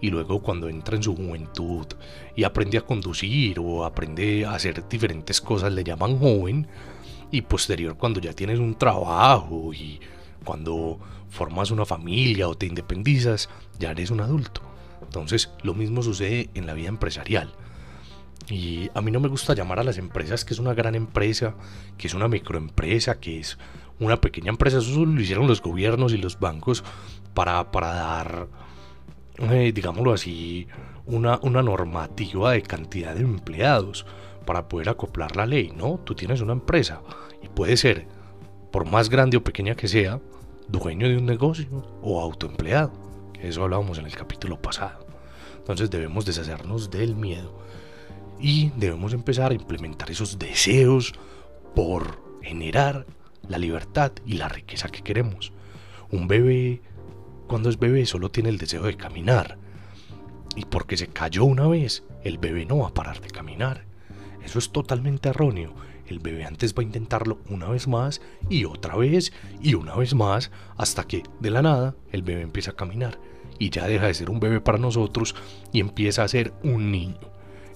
Y 0.00 0.10
luego 0.10 0.42
cuando 0.42 0.68
entra 0.68 0.96
en 0.96 1.02
su 1.02 1.16
juventud 1.16 1.86
y 2.34 2.44
aprende 2.44 2.76
a 2.76 2.82
conducir 2.82 3.58
o 3.58 3.84
aprende 3.84 4.44
a 4.44 4.54
hacer 4.54 4.86
diferentes 4.88 5.40
cosas 5.40 5.72
le 5.72 5.84
llaman 5.84 6.18
joven. 6.18 6.68
Y 7.30 7.42
posterior 7.42 7.96
cuando 7.96 8.20
ya 8.20 8.32
tienes 8.32 8.58
un 8.58 8.76
trabajo 8.76 9.72
y 9.74 10.00
cuando 10.44 10.98
formas 11.28 11.70
una 11.70 11.84
familia 11.84 12.48
o 12.48 12.54
te 12.54 12.66
independizas, 12.66 13.48
ya 13.78 13.90
eres 13.90 14.10
un 14.10 14.20
adulto. 14.20 14.62
Entonces, 15.02 15.50
lo 15.62 15.74
mismo 15.74 16.02
sucede 16.02 16.50
en 16.54 16.66
la 16.66 16.74
vida 16.74 16.88
empresarial. 16.88 17.52
Y 18.48 18.90
a 18.94 19.00
mí 19.00 19.10
no 19.10 19.20
me 19.20 19.28
gusta 19.28 19.54
llamar 19.54 19.80
a 19.80 19.84
las 19.84 19.98
empresas 19.98 20.44
que 20.44 20.54
es 20.54 20.60
una 20.60 20.74
gran 20.74 20.94
empresa, 20.94 21.54
que 21.98 22.06
es 22.06 22.14
una 22.14 22.28
microempresa, 22.28 23.18
que 23.18 23.40
es 23.40 23.58
una 23.98 24.20
pequeña 24.20 24.50
empresa. 24.50 24.78
Eso 24.78 25.04
lo 25.04 25.20
hicieron 25.20 25.48
los 25.48 25.60
gobiernos 25.60 26.12
y 26.12 26.18
los 26.18 26.38
bancos 26.38 26.84
para, 27.34 27.72
para 27.72 27.88
dar, 27.88 28.48
eh, 29.38 29.72
digámoslo 29.74 30.12
así, 30.12 30.68
una, 31.06 31.38
una 31.42 31.62
normativa 31.62 32.52
de 32.52 32.62
cantidad 32.62 33.14
de 33.14 33.22
empleados 33.22 34.06
para 34.44 34.68
poder 34.68 34.88
acoplar 34.88 35.36
la 35.36 35.46
ley. 35.46 35.72
No, 35.76 35.98
tú 36.04 36.14
tienes 36.14 36.40
una 36.40 36.52
empresa 36.52 37.02
y 37.42 37.48
puede 37.48 37.76
ser, 37.76 38.06
por 38.70 38.90
más 38.90 39.08
grande 39.08 39.36
o 39.36 39.44
pequeña 39.44 39.74
que 39.74 39.88
sea, 39.88 40.20
dueño 40.68 41.08
de 41.08 41.16
un 41.16 41.26
negocio 41.26 41.68
o 42.02 42.20
autoempleado, 42.20 42.92
que 43.32 43.48
eso 43.48 43.62
hablábamos 43.62 43.98
en 43.98 44.06
el 44.06 44.14
capítulo 44.14 44.60
pasado. 44.60 45.06
Entonces 45.58 45.90
debemos 45.90 46.24
deshacernos 46.24 46.90
del 46.90 47.16
miedo 47.16 47.58
y 48.38 48.70
debemos 48.76 49.12
empezar 49.12 49.50
a 49.50 49.54
implementar 49.54 50.10
esos 50.10 50.38
deseos 50.38 51.12
por 51.74 52.20
generar 52.42 53.06
la 53.48 53.58
libertad 53.58 54.12
y 54.24 54.34
la 54.34 54.48
riqueza 54.48 54.88
que 54.88 55.02
queremos. 55.02 55.52
Un 56.10 56.28
bebé, 56.28 56.82
cuando 57.48 57.68
es 57.68 57.78
bebé, 57.78 58.06
solo 58.06 58.30
tiene 58.30 58.48
el 58.48 58.58
deseo 58.58 58.82
de 58.82 58.96
caminar. 58.96 59.58
Y 60.56 60.64
porque 60.64 60.96
se 60.96 61.08
cayó 61.08 61.44
una 61.44 61.68
vez, 61.68 62.02
el 62.24 62.38
bebé 62.38 62.64
no 62.66 62.78
va 62.78 62.88
a 62.88 62.94
parar 62.94 63.20
de 63.20 63.28
caminar. 63.28 63.84
Eso 64.42 64.58
es 64.58 64.72
totalmente 64.72 65.28
erróneo. 65.28 65.74
El 66.06 66.18
bebé 66.18 66.44
antes 66.44 66.74
va 66.74 66.80
a 66.80 66.84
intentarlo 66.84 67.38
una 67.48 67.68
vez 67.68 67.86
más 67.88 68.20
y 68.48 68.64
otra 68.64 68.96
vez 68.96 69.32
y 69.60 69.74
una 69.74 69.94
vez 69.96 70.14
más 70.14 70.50
hasta 70.76 71.04
que 71.04 71.24
de 71.40 71.50
la 71.50 71.62
nada 71.62 71.96
el 72.12 72.22
bebé 72.22 72.42
empieza 72.42 72.70
a 72.70 72.76
caminar 72.76 73.18
y 73.58 73.70
ya 73.70 73.86
deja 73.86 74.06
de 74.06 74.14
ser 74.14 74.30
un 74.30 74.40
bebé 74.40 74.60
para 74.60 74.78
nosotros 74.78 75.34
y 75.72 75.80
empieza 75.80 76.22
a 76.22 76.28
ser 76.28 76.52
un 76.62 76.92
niño. 76.92 77.18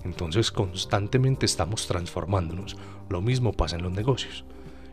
Entonces 0.04 0.50
constantemente 0.50 1.46
estamos 1.46 1.86
transformándonos. 1.86 2.76
Lo 3.08 3.20
mismo 3.20 3.52
pasa 3.52 3.76
en 3.76 3.82
los 3.82 3.92
negocios. 3.92 4.44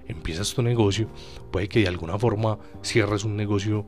Empiezas 0.08 0.54
tu 0.54 0.62
negocio, 0.62 1.10
puede 1.52 1.68
que 1.68 1.82
de 1.82 1.88
alguna 1.88 2.18
forma 2.18 2.60
cierres 2.82 3.24
un 3.24 3.36
negocio 3.36 3.86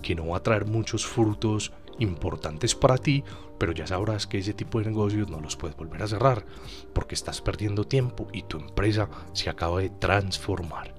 que 0.00 0.14
no 0.14 0.28
va 0.28 0.38
a 0.38 0.42
traer 0.42 0.64
muchos 0.64 1.04
frutos 1.04 1.72
importantes 1.98 2.74
para 2.74 2.98
ti, 2.98 3.24
pero 3.58 3.72
ya 3.72 3.86
sabrás 3.86 4.26
que 4.26 4.38
ese 4.38 4.54
tipo 4.54 4.78
de 4.78 4.86
negocios 4.86 5.30
no 5.30 5.40
los 5.40 5.56
puedes 5.56 5.76
volver 5.76 6.02
a 6.02 6.08
cerrar 6.08 6.44
porque 6.92 7.14
estás 7.14 7.40
perdiendo 7.40 7.84
tiempo 7.84 8.28
y 8.32 8.42
tu 8.42 8.58
empresa 8.58 9.08
se 9.32 9.50
acaba 9.50 9.80
de 9.80 9.90
transformar. 9.90 10.94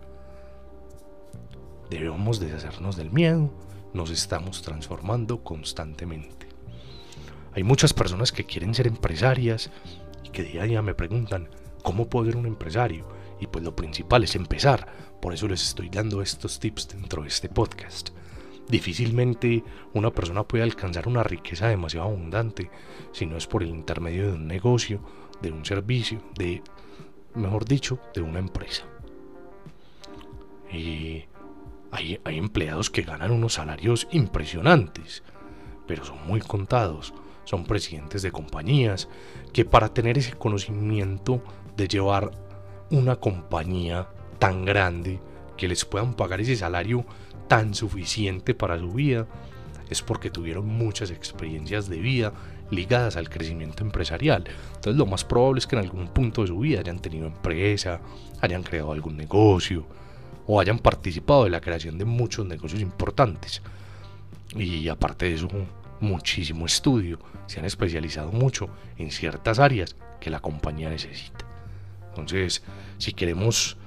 Debemos 1.89 2.39
deshacernos 2.39 2.95
del 2.95 3.11
miedo, 3.11 3.51
nos 3.93 4.09
estamos 4.09 4.61
transformando 4.61 5.43
constantemente. 5.43 6.47
Hay 7.53 7.63
muchas 7.63 7.93
personas 7.93 8.31
que 8.31 8.45
quieren 8.45 8.75
ser 8.75 8.87
empresarias 8.87 9.71
y 10.23 10.29
que 10.29 10.43
día 10.43 10.63
a 10.63 10.65
día 10.65 10.81
me 10.81 10.93
preguntan, 10.93 11.49
¿cómo 11.81 12.09
puedo 12.09 12.25
ser 12.25 12.35
un 12.35 12.45
empresario? 12.45 13.07
Y 13.39 13.47
pues 13.47 13.63
lo 13.63 13.75
principal 13.75 14.23
es 14.23 14.35
empezar, 14.35 14.87
por 15.21 15.33
eso 15.33 15.47
les 15.47 15.63
estoy 15.63 15.89
dando 15.89 16.21
estos 16.21 16.59
tips 16.59 16.89
dentro 16.89 17.21
de 17.21 17.29
este 17.29 17.49
podcast. 17.49 18.09
Difícilmente 18.69 19.63
una 19.93 20.11
persona 20.11 20.43
puede 20.43 20.63
alcanzar 20.63 21.07
una 21.07 21.23
riqueza 21.23 21.67
demasiado 21.67 22.07
abundante 22.07 22.69
si 23.13 23.25
no 23.25 23.37
es 23.37 23.47
por 23.47 23.63
el 23.63 23.69
intermedio 23.69 24.27
de 24.27 24.33
un 24.33 24.47
negocio, 24.47 24.99
de 25.41 25.51
un 25.51 25.63
servicio, 25.63 26.21
de, 26.37 26.61
mejor 27.33 27.65
dicho, 27.65 27.99
de 28.13 28.21
una 28.21 28.39
empresa. 28.39 28.83
Y 30.71 31.23
hay, 31.91 32.19
hay 32.25 32.37
empleados 32.37 32.89
que 32.89 33.03
ganan 33.03 33.31
unos 33.31 33.53
salarios 33.53 34.07
impresionantes, 34.11 35.23
pero 35.87 36.03
son 36.03 36.27
muy 36.27 36.41
contados. 36.41 37.13
Son 37.45 37.63
presidentes 37.63 38.21
de 38.21 38.31
compañías 38.33 39.07
que 39.53 39.63
para 39.63 39.93
tener 39.93 40.17
ese 40.17 40.33
conocimiento 40.33 41.41
de 41.77 41.87
llevar 41.87 42.31
una 42.91 43.15
compañía 43.15 44.09
tan 44.37 44.65
grande 44.65 45.21
que 45.57 45.67
les 45.67 45.83
puedan 45.85 46.13
pagar 46.13 46.39
ese 46.41 46.55
salario 46.55 47.05
tan 47.47 47.73
suficiente 47.73 48.53
para 48.53 48.79
su 48.79 48.91
vida 48.91 49.27
es 49.89 50.01
porque 50.01 50.29
tuvieron 50.29 50.67
muchas 50.67 51.11
experiencias 51.11 51.89
de 51.89 51.99
vida 51.99 52.33
ligadas 52.69 53.15
al 53.15 53.29
crecimiento 53.29 53.83
empresarial. 53.83 54.43
Entonces 54.75 54.95
lo 54.95 55.05
más 55.05 55.23
probable 55.23 55.59
es 55.59 55.67
que 55.67 55.75
en 55.75 55.83
algún 55.83 56.07
punto 56.09 56.41
de 56.41 56.47
su 56.47 56.59
vida 56.59 56.81
hayan 56.81 56.99
tenido 56.99 57.25
empresa, 57.25 58.01
hayan 58.41 58.63
creado 58.63 58.91
algún 58.91 59.17
negocio 59.17 59.85
o 60.45 60.59
hayan 60.59 60.79
participado 60.79 61.45
de 61.45 61.49
la 61.49 61.61
creación 61.61 61.97
de 61.97 62.05
muchos 62.05 62.45
negocios 62.45 62.81
importantes. 62.81 63.61
Y 64.55 64.87
aparte 64.89 65.25
de 65.25 65.35
eso, 65.35 65.47
muchísimo 65.99 66.65
estudio, 66.65 67.19
se 67.47 67.59
han 67.59 67.65
especializado 67.65 68.31
mucho 68.31 68.69
en 68.97 69.11
ciertas 69.11 69.59
áreas 69.59 69.95
que 70.19 70.29
la 70.29 70.39
compañía 70.39 70.89
necesita. 70.89 71.45
Entonces, 72.09 72.63
si 72.97 73.13
queremos 73.13 73.77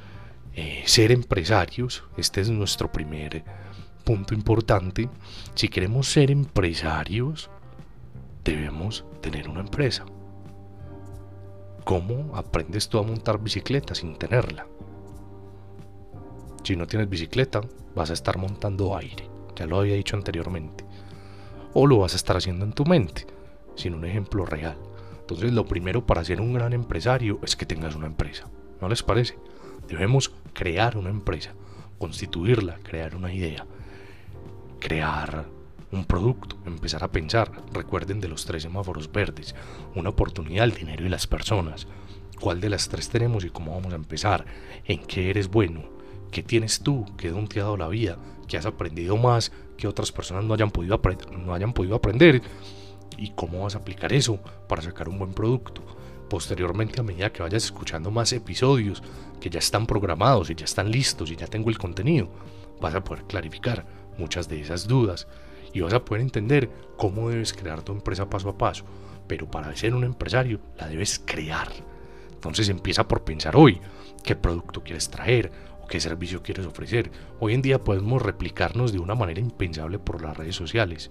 eh, 0.54 0.82
ser 0.86 1.12
empresarios, 1.12 2.04
este 2.16 2.40
es 2.40 2.50
nuestro 2.50 2.90
primer 2.90 3.44
punto 4.04 4.34
importante. 4.34 5.08
Si 5.54 5.68
queremos 5.68 6.08
ser 6.08 6.30
empresarios, 6.30 7.50
debemos 8.44 9.04
tener 9.20 9.48
una 9.48 9.60
empresa. 9.60 10.04
¿Cómo 11.84 12.36
aprendes 12.36 12.88
tú 12.88 12.98
a 12.98 13.02
montar 13.02 13.40
bicicleta 13.40 13.94
sin 13.94 14.16
tenerla? 14.16 14.66
Si 16.62 16.76
no 16.76 16.86
tienes 16.86 17.08
bicicleta, 17.08 17.60
vas 17.94 18.10
a 18.10 18.14
estar 18.14 18.36
montando 18.38 18.96
aire. 18.96 19.28
Ya 19.56 19.66
lo 19.66 19.80
había 19.80 19.94
dicho 19.94 20.16
anteriormente. 20.16 20.84
O 21.72 21.86
lo 21.86 21.98
vas 21.98 22.12
a 22.14 22.16
estar 22.16 22.36
haciendo 22.36 22.64
en 22.64 22.72
tu 22.72 22.84
mente, 22.84 23.26
sin 23.76 23.94
un 23.94 24.04
ejemplo 24.04 24.44
real. 24.44 24.76
Entonces 25.20 25.52
lo 25.52 25.64
primero 25.64 26.04
para 26.04 26.24
ser 26.24 26.40
un 26.40 26.52
gran 26.52 26.72
empresario 26.72 27.38
es 27.42 27.56
que 27.56 27.66
tengas 27.66 27.94
una 27.94 28.06
empresa. 28.06 28.48
¿No 28.80 28.88
les 28.88 29.02
parece? 29.02 29.38
Debemos 29.90 30.32
crear 30.52 30.96
una 30.96 31.10
empresa, 31.10 31.50
constituirla, 31.98 32.78
crear 32.84 33.16
una 33.16 33.34
idea, 33.34 33.66
crear 34.78 35.46
un 35.90 36.04
producto, 36.04 36.56
empezar 36.64 37.02
a 37.02 37.10
pensar, 37.10 37.50
recuerden 37.72 38.20
de 38.20 38.28
los 38.28 38.46
tres 38.46 38.62
semáforos 38.62 39.10
verdes, 39.10 39.56
una 39.96 40.10
oportunidad, 40.10 40.64
el 40.64 40.74
dinero 40.74 41.04
y 41.04 41.08
las 41.08 41.26
personas. 41.26 41.88
¿Cuál 42.40 42.60
de 42.60 42.70
las 42.70 42.88
tres 42.88 43.08
tenemos 43.08 43.44
y 43.44 43.50
cómo 43.50 43.74
vamos 43.74 43.92
a 43.92 43.96
empezar? 43.96 44.46
¿En 44.84 45.00
qué 45.00 45.28
eres 45.28 45.48
bueno? 45.48 45.82
¿Qué 46.30 46.44
tienes 46.44 46.80
tú? 46.80 47.04
¿Qué 47.18 47.30
don 47.30 47.48
te 47.48 47.60
la 47.60 47.88
vida? 47.88 48.16
¿Qué 48.46 48.56
has 48.56 48.66
aprendido 48.66 49.16
más 49.16 49.50
que 49.76 49.88
otras 49.88 50.12
personas 50.12 50.44
no 50.44 50.54
hayan 50.54 50.70
podido, 50.70 51.00
no 51.36 51.52
hayan 51.52 51.72
podido 51.72 51.96
aprender? 51.96 52.42
¿Y 53.18 53.30
cómo 53.30 53.64
vas 53.64 53.74
a 53.74 53.78
aplicar 53.78 54.12
eso 54.12 54.38
para 54.68 54.82
sacar 54.82 55.08
un 55.08 55.18
buen 55.18 55.34
producto? 55.34 55.82
Posteriormente, 56.28 57.00
a 57.00 57.02
medida 57.02 57.32
que 57.32 57.42
vayas 57.42 57.64
escuchando 57.64 58.12
más 58.12 58.32
episodios 58.32 59.02
que 59.40 59.50
ya 59.50 59.58
están 59.58 59.86
programados 59.86 60.50
y 60.50 60.54
ya 60.54 60.64
están 60.64 60.90
listos 60.90 61.30
y 61.30 61.36
ya 61.36 61.46
tengo 61.46 61.70
el 61.70 61.78
contenido, 61.78 62.28
vas 62.80 62.94
a 62.94 63.02
poder 63.02 63.24
clarificar 63.24 63.86
muchas 64.18 64.48
de 64.48 64.60
esas 64.60 64.86
dudas 64.86 65.26
y 65.72 65.80
vas 65.80 65.94
a 65.94 66.04
poder 66.04 66.22
entender 66.22 66.70
cómo 66.96 67.28
debes 67.30 67.52
crear 67.52 67.82
tu 67.82 67.92
empresa 67.92 68.28
paso 68.28 68.48
a 68.48 68.58
paso. 68.58 68.84
Pero 69.26 69.50
para 69.50 69.74
ser 69.76 69.94
un 69.94 70.04
empresario 70.04 70.60
la 70.76 70.88
debes 70.88 71.20
crear. 71.24 71.68
Entonces 72.32 72.68
empieza 72.68 73.06
por 73.06 73.24
pensar 73.24 73.56
hoy 73.56 73.80
qué 74.24 74.34
producto 74.34 74.82
quieres 74.82 75.08
traer 75.10 75.52
o 75.82 75.86
qué 75.86 76.00
servicio 76.00 76.42
quieres 76.42 76.66
ofrecer. 76.66 77.10
Hoy 77.38 77.54
en 77.54 77.62
día 77.62 77.78
podemos 77.78 78.22
replicarnos 78.22 78.92
de 78.92 78.98
una 78.98 79.14
manera 79.14 79.40
impensable 79.40 79.98
por 79.98 80.22
las 80.22 80.36
redes 80.36 80.56
sociales. 80.56 81.10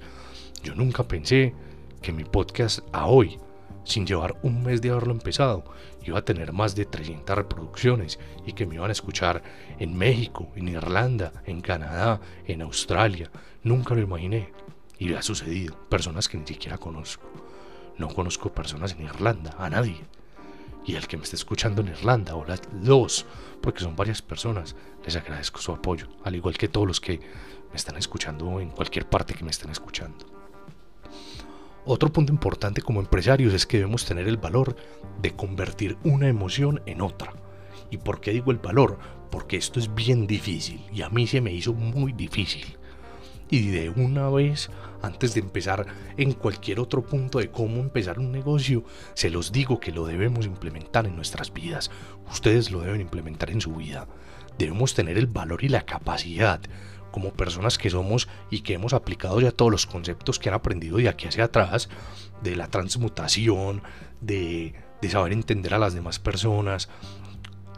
Yo 0.64 0.76
nunca 0.76 1.04
pensé 1.04 1.54
que 2.02 2.12
mi 2.12 2.24
podcast 2.24 2.80
a 2.92 3.06
hoy, 3.06 3.40
sin 3.84 4.06
llevar 4.06 4.38
un 4.44 4.64
mes 4.64 4.82
de 4.82 4.92
haberlo 4.92 5.14
empezado, 5.14 5.64
iba 6.04 6.20
a 6.20 6.26
tener 6.26 6.54
más 6.54 6.76
de 6.76 6.86
300 6.86 7.36
reproducciones 7.36 8.20
y 8.46 8.54
que 8.54 8.66
me 8.66 8.76
iban 8.76 8.90
a 8.90 8.94
escuchar 8.94 9.44
en 9.80 9.98
México, 9.98 10.50
en 10.56 10.68
Irlanda, 10.68 11.34
en 11.46 11.62
Canadá, 11.62 12.20
en 12.46 12.62
Australia. 12.62 13.32
Nunca 13.64 13.96
lo 13.96 14.02
imaginé. 14.02 14.52
Y 14.98 15.14
ha 15.14 15.22
sucedido. 15.22 15.78
Personas 15.88 16.28
que 16.28 16.38
ni 16.38 16.46
siquiera 16.46 16.78
conozco. 16.78 17.30
No 17.98 18.10
conozco 18.10 18.52
personas 18.54 18.94
en 18.94 19.06
Irlanda, 19.06 19.56
a 19.58 19.70
nadie. 19.70 20.02
Y 20.86 20.96
el 20.96 21.08
que 21.08 21.18
me 21.18 21.24
esté 21.24 21.36
escuchando 21.36 21.82
en 21.82 21.90
Irlanda, 21.90 22.36
o 22.36 22.46
las 22.46 22.62
dos, 22.72 23.26
porque 23.62 23.82
son 23.82 23.96
varias 23.96 24.22
personas, 24.22 24.76
les 25.06 25.16
agradezco 25.16 25.60
su 25.60 25.72
apoyo, 25.72 26.08
al 26.24 26.36
igual 26.36 26.58
que 26.58 26.68
todos 26.68 26.88
los 26.88 27.00
que 27.00 27.20
me 27.70 27.76
están 27.76 27.98
escuchando 27.98 28.60
en 28.60 28.72
cualquier 28.72 29.08
parte 29.08 29.34
que 29.34 29.44
me 29.44 29.52
estén 29.52 29.70
escuchando. 29.70 30.39
Otro 31.92 32.14
punto 32.14 32.32
importante 32.32 32.84
como 32.84 33.00
empresarios 33.00 33.52
es 33.52 33.66
que 33.66 33.78
debemos 33.78 34.06
tener 34.06 34.28
el 34.28 34.38
valor 34.38 34.76
de 35.24 35.36
convertir 35.36 35.98
una 36.04 36.28
emoción 36.28 36.84
en 36.86 37.02
otra. 37.02 37.34
¿Y 37.90 37.98
por 37.98 38.22
qué 38.22 38.30
digo 38.30 38.52
el 38.52 38.60
valor? 38.60 39.00
Porque 39.32 39.58
esto 39.58 39.80
es 39.80 39.96
bien 39.96 40.28
difícil 40.28 40.86
y 40.94 41.02
a 41.02 41.10
mí 41.10 41.26
se 41.26 41.42
me 41.42 41.52
hizo 41.52 41.74
muy 41.74 42.14
difícil. 42.14 42.78
Y 43.50 43.70
de 43.70 43.90
una 43.90 44.30
vez, 44.30 44.70
antes 45.02 45.34
de 45.34 45.40
empezar 45.40 45.88
en 46.16 46.34
cualquier 46.34 46.80
otro 46.80 47.04
punto 47.04 47.40
de 47.40 47.50
cómo 47.50 47.82
empezar 47.82 48.20
un 48.20 48.32
negocio, 48.32 48.84
se 49.16 49.32
los 49.32 49.52
digo 49.52 49.80
que 49.80 49.92
lo 49.92 50.06
debemos 50.06 50.46
implementar 50.46 51.08
en 51.08 51.16
nuestras 51.16 51.52
vidas. 51.52 51.90
Ustedes 52.32 52.70
lo 52.70 52.82
deben 52.82 53.02
implementar 53.02 53.50
en 53.50 53.62
su 53.62 53.74
vida. 53.74 54.08
Debemos 54.60 54.94
tener 54.94 55.18
el 55.18 55.26
valor 55.26 55.64
y 55.64 55.70
la 55.70 55.88
capacidad 55.88 56.62
como 57.12 57.34
personas 57.34 57.78
que 57.78 57.90
somos 57.90 58.28
y 58.50 58.62
que 58.62 58.74
hemos 58.74 58.94
aplicado 58.94 59.40
ya 59.42 59.52
todos 59.52 59.72
los 59.72 59.86
conceptos 59.86 60.40
que 60.40 60.50
han 60.50 60.56
aprendido 60.56 60.98
de 60.98 61.10
aquí 61.10 61.28
hacia 61.28 61.46
atrás, 61.46 61.90
de 62.44 62.56
la 62.56 62.68
transmutación, 62.68 63.82
de, 64.22 64.74
saber 65.10 65.34
entender 65.34 65.74
a 65.74 65.80
las 65.80 65.94
demás 65.94 66.20
personas, 66.20 66.90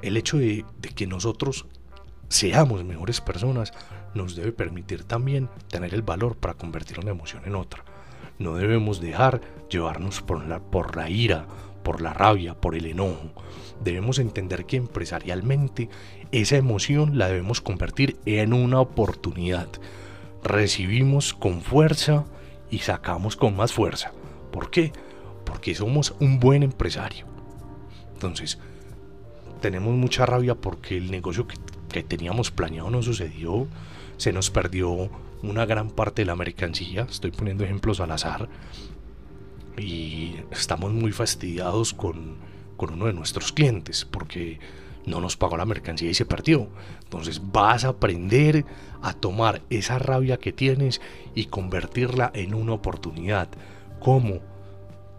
el 0.01 0.17
hecho 0.17 0.37
de, 0.37 0.65
de 0.79 0.89
que 0.89 1.07
nosotros 1.07 1.65
seamos 2.29 2.83
mejores 2.83 3.21
personas 3.21 3.73
nos 4.13 4.35
debe 4.35 4.51
permitir 4.51 5.03
también 5.03 5.49
tener 5.69 5.93
el 5.93 6.01
valor 6.01 6.35
para 6.35 6.53
convertir 6.53 6.99
una 6.99 7.11
emoción 7.11 7.43
en 7.45 7.55
otra. 7.55 7.83
No 8.39 8.55
debemos 8.55 8.99
dejar 8.99 9.41
llevarnos 9.69 10.21
por 10.21 10.45
la, 10.45 10.59
por 10.59 10.95
la 10.95 11.09
ira, 11.09 11.45
por 11.83 12.01
la 12.01 12.13
rabia, 12.13 12.53
por 12.53 12.75
el 12.75 12.85
enojo. 12.85 13.31
Debemos 13.83 14.19
entender 14.19 14.65
que 14.65 14.77
empresarialmente 14.77 15.89
esa 16.31 16.55
emoción 16.57 17.17
la 17.17 17.27
debemos 17.27 17.61
convertir 17.61 18.17
en 18.25 18.53
una 18.53 18.79
oportunidad. 18.79 19.67
Recibimos 20.43 21.33
con 21.33 21.61
fuerza 21.61 22.25
y 22.69 22.79
sacamos 22.79 23.35
con 23.35 23.55
más 23.55 23.73
fuerza. 23.73 24.11
¿Por 24.51 24.69
qué? 24.69 24.91
Porque 25.45 25.75
somos 25.75 26.15
un 26.19 26.39
buen 26.39 26.63
empresario. 26.63 27.25
Entonces, 28.13 28.59
tenemos 29.61 29.95
mucha 29.95 30.25
rabia 30.25 30.55
porque 30.55 30.97
el 30.97 31.11
negocio 31.11 31.47
que, 31.47 32.03
teníamos 32.03 32.51
planeado 32.51 32.89
no 32.89 33.01
sucedió. 33.01 33.67
Se 34.17 34.31
nos 34.31 34.49
perdió 34.49 35.09
una 35.43 35.65
gran 35.65 35.89
parte 35.89 36.21
de 36.21 36.27
la 36.27 36.35
mercancía. 36.35 37.07
Estoy 37.09 37.31
poniendo 37.31 37.63
ejemplos 37.63 37.99
al 37.99 38.11
azar 38.11 38.47
y 39.77 40.35
estamos 40.51 40.91
muy 40.93 41.11
fastidiados 41.11 41.93
con, 41.93 42.51
uno 42.77 43.05
de 43.05 43.13
nuestros 43.13 43.51
clientes 43.51 44.05
porque 44.05 44.59
no 45.05 45.21
nos 45.21 45.37
pagó 45.37 45.55
la 45.55 45.65
mercancía 45.65 46.09
y 46.09 46.15
se 46.15 46.25
perdió. 46.25 46.67
Entonces 47.03 47.39
vas 47.51 47.85
a 47.85 47.89
aprender 47.89 48.65
a 49.03 49.13
tomar 49.13 49.61
esa 49.69 49.99
rabia 49.99 50.37
que 50.37 50.51
tienes 50.51 50.99
y 51.35 51.45
convertirla 51.45 52.31
en 52.33 52.55
una 52.55 52.73
oportunidad. 52.73 53.49
¿Cómo? 53.99 54.39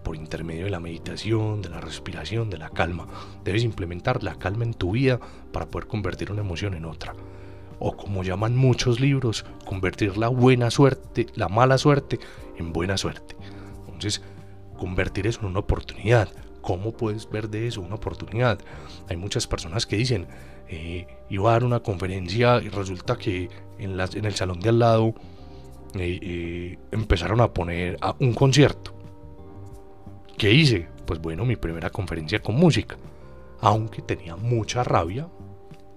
Por 0.02 0.16
intermedio 0.16 0.64
de 0.64 0.70
la 0.70 0.80
meditación, 0.80 1.62
de 1.62 1.68
la 1.68 1.80
respiración, 1.80 2.50
de 2.50 2.58
la 2.58 2.70
calma. 2.70 3.06
Debes 3.44 3.62
implementar 3.62 4.24
la 4.24 4.34
calma 4.34 4.64
en 4.64 4.74
tu 4.74 4.90
vida 4.90 5.20
para 5.52 5.66
poder 5.66 5.86
convertir 5.86 6.32
una 6.32 6.40
emoción 6.40 6.74
en 6.74 6.84
otra. 6.84 7.14
O 7.78 7.96
como 7.96 8.24
llaman 8.24 8.56
muchos 8.56 8.98
libros, 8.98 9.44
convertir 9.64 10.16
la 10.16 10.26
buena 10.26 10.70
suerte, 10.70 11.26
la 11.36 11.48
mala 11.48 11.78
suerte, 11.78 12.18
en 12.56 12.72
buena 12.72 12.96
suerte. 12.96 13.36
Entonces, 13.86 14.22
convertir 14.82 15.28
eso 15.28 15.42
en 15.42 15.46
una 15.46 15.60
oportunidad. 15.60 16.28
¿Cómo 16.60 16.90
puedes 16.90 17.30
ver 17.30 17.48
de 17.48 17.68
eso 17.68 17.80
una 17.80 17.94
oportunidad? 17.94 18.58
Hay 19.08 19.16
muchas 19.16 19.46
personas 19.46 19.86
que 19.86 19.94
dicen, 19.94 20.26
eh, 20.68 21.06
iba 21.30 21.50
a 21.50 21.52
dar 21.52 21.62
una 21.62 21.78
conferencia 21.78 22.60
y 22.60 22.68
resulta 22.68 23.16
que 23.16 23.48
en, 23.78 24.00
el 24.00 24.34
salón 24.34 24.58
de 24.58 24.70
al 24.70 24.80
lado 24.80 25.14
eh, 25.94 26.18
eh, 26.20 26.78
empezaron 26.90 27.40
a 27.40 27.52
poner 27.52 27.96
un 28.18 28.34
concierto. 28.34 28.92
¿Qué 30.36 30.50
hice? 30.50 30.88
Pues 31.06 31.20
bueno, 31.20 31.44
mi 31.44 31.54
primera 31.54 31.90
conferencia 31.90 32.42
con 32.42 32.56
música. 32.56 32.96
Aunque 33.60 34.02
tenía 34.02 34.34
mucha 34.34 34.82
rabia 34.82 35.28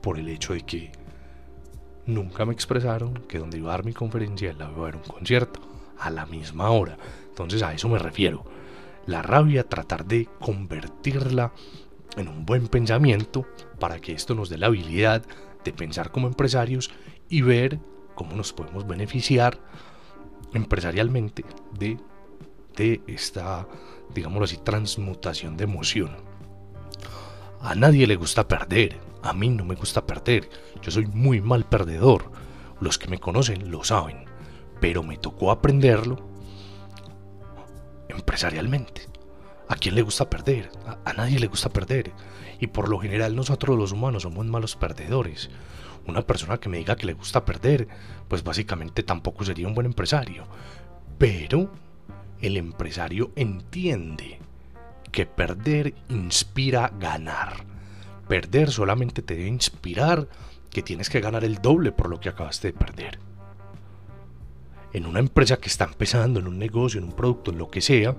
por 0.04 0.20
el 0.20 0.30
hecho 0.30 0.54
de 0.54 0.62
que 0.62 0.92
nunca 2.06 2.46
me 2.46 2.54
expresaron 2.54 3.16
que 3.28 3.40
donde 3.40 3.58
iba 3.58 3.70
a 3.70 3.78
dar 3.78 3.84
mi 3.84 3.94
conferencia 3.94 4.52
iba 4.52 4.66
a 4.66 4.68
haber 4.68 4.96
un 4.96 5.02
concierto 5.02 5.60
a 5.98 6.12
la 6.12 6.28
misma 6.28 6.70
hora. 6.70 7.00
Entonces 7.30 7.64
a 7.64 7.74
eso 7.74 7.90
me 7.90 7.98
refiero 7.98 8.55
la 9.06 9.22
rabia, 9.22 9.68
tratar 9.68 10.06
de 10.06 10.28
convertirla 10.40 11.54
en 12.18 12.28
un 12.28 12.46
buen 12.46 12.68
pensamiento 12.68 13.46
para 13.80 14.00
que 14.00 14.14
esto 14.14 14.36
nos 14.36 14.50
dé 14.50 14.58
la 14.58 14.68
habilidad 14.68 15.24
de 15.64 15.74
pensar 15.74 16.12
como 16.12 16.28
empresarios 16.28 16.92
y 17.30 17.42
ver 17.42 17.80
cómo 18.14 18.36
nos 18.36 18.54
podemos 18.54 18.88
beneficiar 18.88 19.60
empresarialmente 20.54 21.44
de, 21.78 21.98
de 22.76 23.02
esta, 23.08 23.68
digámoslo 24.14 24.46
así, 24.46 24.58
transmutación 24.58 25.58
de 25.58 25.66
emoción. 25.66 26.12
A 27.62 27.76
nadie 27.76 28.08
le 28.08 28.16
gusta 28.16 28.48
perder, 28.48 28.98
a 29.22 29.34
mí 29.34 29.50
no 29.50 29.66
me 29.66 29.76
gusta 29.76 30.06
perder, 30.06 30.50
yo 30.82 30.92
soy 30.92 31.08
muy 31.08 31.42
mal 31.42 31.66
perdedor, 31.66 32.32
los 32.80 32.98
que 32.98 33.08
me 33.08 33.20
conocen 33.20 33.72
lo 33.72 33.84
saben, 33.84 34.26
pero 34.80 35.04
me 35.04 35.18
tocó 35.18 35.52
aprenderlo 35.52 36.35
empresarialmente. 38.16 39.08
¿A 39.68 39.76
quién 39.76 39.96
le 39.96 40.02
gusta 40.02 40.30
perder? 40.30 40.70
A, 41.06 41.14
nadie 41.14 41.40
le 41.40 41.48
gusta 41.48 41.70
perder. 41.70 42.12
Y 42.60 42.68
por 42.68 42.90
lo 42.90 43.00
general 43.00 43.36
nosotros 43.36 43.78
los 43.78 43.92
humanos 43.92 44.24
somos 44.24 44.46
malos 44.46 44.76
perdedores. 44.76 45.50
Una 46.06 46.22
persona 46.22 46.60
que 46.60 46.70
me 46.70 46.78
diga 46.78 46.96
que 46.96 47.08
le 47.08 47.14
gusta 47.14 47.46
perder, 47.46 47.88
pues 48.28 48.44
básicamente 48.44 49.04
tampoco 49.04 49.44
sería 49.44 49.68
un 49.68 49.74
buen 49.74 49.88
empresario. 49.88 50.46
Pero 51.18 51.72
el 52.42 52.58
empresario 52.58 53.32
entiende 53.36 54.40
que 55.12 55.26
perder 55.26 55.96
inspira 56.10 56.92
ganar. 57.00 57.66
Perder 58.28 58.72
solamente 58.72 59.22
te 59.22 59.36
debe 59.36 59.48
inspirar 59.48 60.28
que 60.70 60.84
tienes 60.84 61.10
que 61.10 61.22
ganar 61.22 61.44
el 61.44 61.62
doble 61.62 61.92
por 61.92 62.10
lo 62.10 62.20
que 62.20 62.30
acabaste 62.30 62.72
de 62.72 62.78
perder 62.78 63.20
en 64.96 65.06
una 65.06 65.20
empresa 65.20 65.58
que 65.58 65.68
está 65.68 65.84
empezando, 65.84 66.40
en 66.40 66.48
un 66.48 66.58
negocio, 66.58 67.00
en 67.00 67.04
un 67.08 67.12
producto, 67.12 67.52
en 67.52 67.58
lo 67.58 67.70
que 67.70 67.82
sea, 67.82 68.16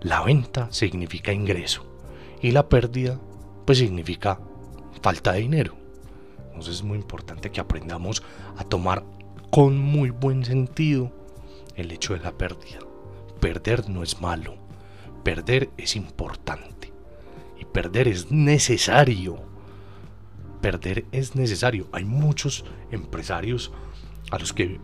la 0.00 0.22
venta 0.22 0.66
significa 0.72 1.32
ingreso 1.32 1.86
y 2.42 2.50
la 2.50 2.68
pérdida 2.68 3.20
pues 3.64 3.78
significa 3.78 4.40
falta 5.00 5.34
de 5.34 5.42
dinero. 5.42 5.76
Entonces 6.48 6.74
es 6.74 6.82
muy 6.82 6.98
importante 6.98 7.52
que 7.52 7.60
aprendamos 7.60 8.24
a 8.56 8.64
tomar 8.64 9.04
con 9.50 9.78
muy 9.78 10.10
buen 10.10 10.44
sentido 10.44 11.12
el 11.76 11.92
hecho 11.92 12.14
de 12.14 12.20
la 12.20 12.36
pérdida. 12.36 12.80
Perder 13.38 13.88
no 13.88 14.02
es 14.02 14.20
malo, 14.20 14.56
perder 15.22 15.70
es 15.76 15.94
importante 15.94 16.92
y 17.60 17.64
perder 17.64 18.08
es 18.08 18.32
necesario. 18.32 19.38
Perder 20.60 21.04
es 21.12 21.36
necesario. 21.36 21.86
Hay 21.92 22.04
muchos 22.04 22.64
empresarios 22.90 23.70
a 24.30 24.38
los 24.38 24.52
que 24.52 24.80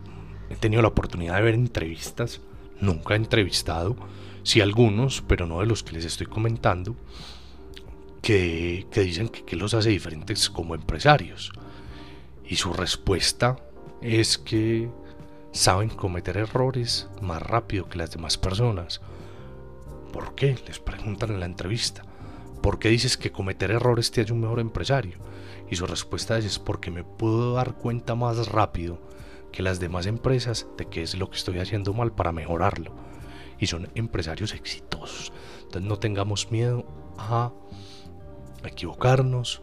he 0.50 0.56
tenido 0.56 0.82
la 0.82 0.88
oportunidad 0.88 1.36
de 1.36 1.42
ver 1.42 1.54
entrevistas, 1.54 2.40
nunca 2.80 3.14
he 3.14 3.16
entrevistado, 3.16 3.96
sí 4.42 4.60
algunos, 4.60 5.22
pero 5.22 5.46
no 5.46 5.60
de 5.60 5.66
los 5.66 5.82
que 5.82 5.92
les 5.92 6.04
estoy 6.04 6.26
comentando, 6.26 6.96
que, 8.22 8.86
dicen 8.94 9.28
que, 9.28 9.44
que 9.44 9.56
los 9.56 9.74
hace 9.74 9.90
diferentes 9.90 10.48
como 10.48 10.74
empresarios. 10.74 11.52
Y 12.46 12.56
su 12.56 12.72
respuesta 12.72 13.56
es 14.00 14.38
que 14.38 14.90
saben 15.52 15.88
cometer 15.88 16.36
errores 16.36 17.08
más 17.20 17.42
rápido 17.42 17.88
que 17.88 17.98
las 17.98 18.10
demás 18.10 18.38
personas. 18.38 19.00
¿Por 20.12 20.34
qué? 20.34 20.56
Les 20.66 20.78
preguntan 20.78 21.30
en 21.30 21.40
la 21.40 21.46
entrevista. 21.46 22.02
¿Por 22.62 22.78
qué 22.78 22.88
dices 22.88 23.16
que 23.16 23.32
cometer 23.32 23.70
errores 23.70 24.10
te 24.10 24.22
hace 24.22 24.32
un 24.32 24.40
mejor 24.40 24.60
empresario? 24.60 25.18
Y 25.70 25.76
su 25.76 25.86
respuesta 25.86 26.38
es, 26.38 26.58
porque 26.58 26.90
me 26.90 27.04
puedo 27.04 27.54
dar 27.54 27.74
cuenta 27.74 28.14
más 28.14 28.48
rápido 28.48 29.00
que 29.54 29.62
las 29.62 29.78
demás 29.78 30.06
empresas 30.06 30.66
de 30.76 30.86
qué 30.86 31.02
es 31.02 31.14
lo 31.14 31.30
que 31.30 31.36
estoy 31.36 31.60
haciendo 31.60 31.94
mal 31.94 32.10
para 32.10 32.32
mejorarlo. 32.32 32.92
Y 33.60 33.68
son 33.68 33.88
empresarios 33.94 34.52
exitosos. 34.52 35.32
Entonces 35.62 35.88
no 35.88 35.96
tengamos 35.96 36.50
miedo 36.50 36.84
a 37.18 37.52
equivocarnos 38.64 39.62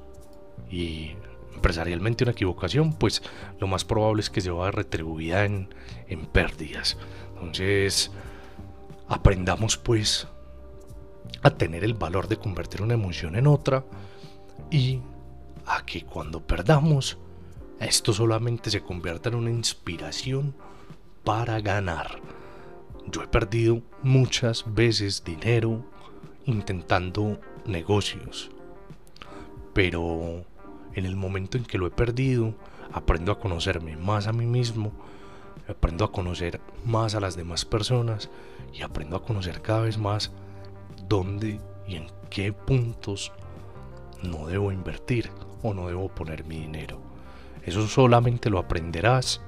y 0.70 1.12
empresarialmente 1.54 2.24
una 2.24 2.32
equivocación, 2.32 2.94
pues 2.94 3.22
lo 3.60 3.68
más 3.68 3.84
probable 3.84 4.22
es 4.22 4.30
que 4.30 4.40
se 4.40 4.50
vaya 4.50 4.72
retribuida 4.72 5.44
en, 5.44 5.74
en 6.08 6.26
pérdidas. 6.26 6.98
Entonces, 7.34 8.12
aprendamos 9.10 9.76
pues 9.76 10.26
a 11.44 11.50
tener 11.50 11.84
el 11.84 11.96
valor 11.96 12.30
de 12.30 12.38
convertir 12.38 12.82
una 12.82 12.94
emoción 12.94 13.36
en 13.36 13.46
otra 13.46 13.84
y 14.70 15.02
a 15.66 15.86
que 15.86 16.06
cuando 16.06 16.48
perdamos, 16.48 17.18
esto 17.82 18.14
solamente 18.14 18.70
se 18.70 18.82
convierta 18.82 19.30
en 19.30 19.36
una 19.36 19.50
inspiración 19.50 20.54
para 21.24 21.60
ganar. 21.62 22.20
Yo 23.08 23.24
he 23.24 23.28
perdido 23.28 23.82
muchas 24.04 24.64
veces 24.74 25.24
dinero 25.24 25.84
intentando 26.46 27.40
negocios, 27.66 28.52
pero 29.74 30.46
en 30.94 31.06
el 31.06 31.16
momento 31.16 31.58
en 31.58 31.66
que 31.66 31.80
lo 31.80 31.88
he 31.88 31.92
perdido, 31.92 32.54
aprendo 32.94 33.32
a 33.32 33.40
conocerme 33.40 33.98
más 33.98 34.28
a 34.28 34.34
mí 34.34 34.46
mismo, 34.46 34.92
aprendo 35.68 36.06
a 36.06 36.12
conocer 36.12 36.62
más 36.86 37.16
a 37.16 37.20
las 37.20 37.36
demás 37.36 37.66
personas 37.66 38.30
y 38.74 38.84
aprendo 38.84 39.16
a 39.16 39.24
conocer 39.24 39.62
cada 39.62 39.82
vez 39.82 39.98
más 39.98 40.32
dónde 41.08 41.60
y 41.88 41.96
en 41.96 42.08
qué 42.30 42.54
puntos 42.54 43.32
no 44.22 44.48
debo 44.48 44.72
invertir 44.72 45.32
o 45.64 45.74
no 45.74 45.88
debo 45.88 46.10
poner 46.10 46.46
mi 46.46 46.60
dinero. 46.60 47.11
Eso 47.64 47.88
solamente 47.88 48.50
lo 48.50 48.60
aprenderás 48.60 49.42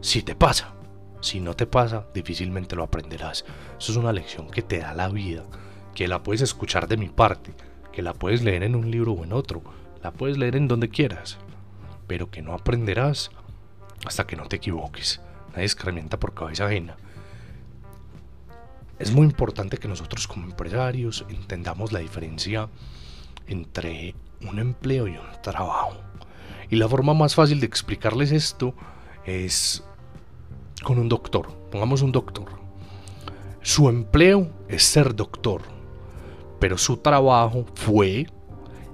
si 0.00 0.22
te 0.22 0.34
pasa. 0.34 0.72
Si 1.20 1.40
no 1.40 1.54
te 1.54 1.66
pasa, 1.66 2.06
difícilmente 2.14 2.76
lo 2.76 2.84
aprenderás. 2.84 3.44
Eso 3.78 3.92
es 3.92 3.98
una 3.98 4.12
lección 4.12 4.48
que 4.48 4.62
te 4.62 4.78
da 4.78 4.94
la 4.94 5.08
vida, 5.08 5.44
que 5.94 6.08
la 6.08 6.22
puedes 6.22 6.42
escuchar 6.42 6.86
de 6.86 6.96
mi 6.96 7.08
parte, 7.08 7.52
que 7.92 8.02
la 8.02 8.12
puedes 8.12 8.42
leer 8.42 8.62
en 8.62 8.76
un 8.76 8.90
libro 8.90 9.12
o 9.12 9.24
en 9.24 9.32
otro, 9.32 9.62
la 10.02 10.12
puedes 10.12 10.38
leer 10.38 10.54
en 10.56 10.68
donde 10.68 10.88
quieras, 10.88 11.38
pero 12.06 12.30
que 12.30 12.42
no 12.42 12.52
aprenderás 12.52 13.30
hasta 14.06 14.26
que 14.26 14.36
no 14.36 14.46
te 14.46 14.56
equivoques. 14.56 15.20
Nadie 15.50 15.64
escarmienta 15.64 16.20
por 16.20 16.34
cabeza 16.34 16.66
ajena. 16.66 16.96
Es 18.98 19.12
muy 19.12 19.26
importante 19.26 19.78
que 19.78 19.88
nosotros 19.88 20.28
como 20.28 20.44
empresarios 20.44 21.24
entendamos 21.28 21.92
la 21.92 21.98
diferencia 21.98 22.68
entre 23.46 24.14
un 24.48 24.58
empleo 24.58 25.08
y 25.08 25.16
un 25.16 25.42
trabajo. 25.42 25.96
Y 26.70 26.76
la 26.76 26.88
forma 26.88 27.14
más 27.14 27.34
fácil 27.34 27.60
de 27.60 27.66
explicarles 27.66 28.32
esto 28.32 28.74
es 29.24 29.84
con 30.82 30.98
un 30.98 31.08
doctor. 31.08 31.48
Pongamos 31.70 32.02
un 32.02 32.12
doctor. 32.12 32.46
Su 33.62 33.88
empleo 33.88 34.50
es 34.68 34.84
ser 34.84 35.14
doctor, 35.14 35.62
pero 36.60 36.78
su 36.78 36.98
trabajo 36.98 37.66
fue 37.74 38.26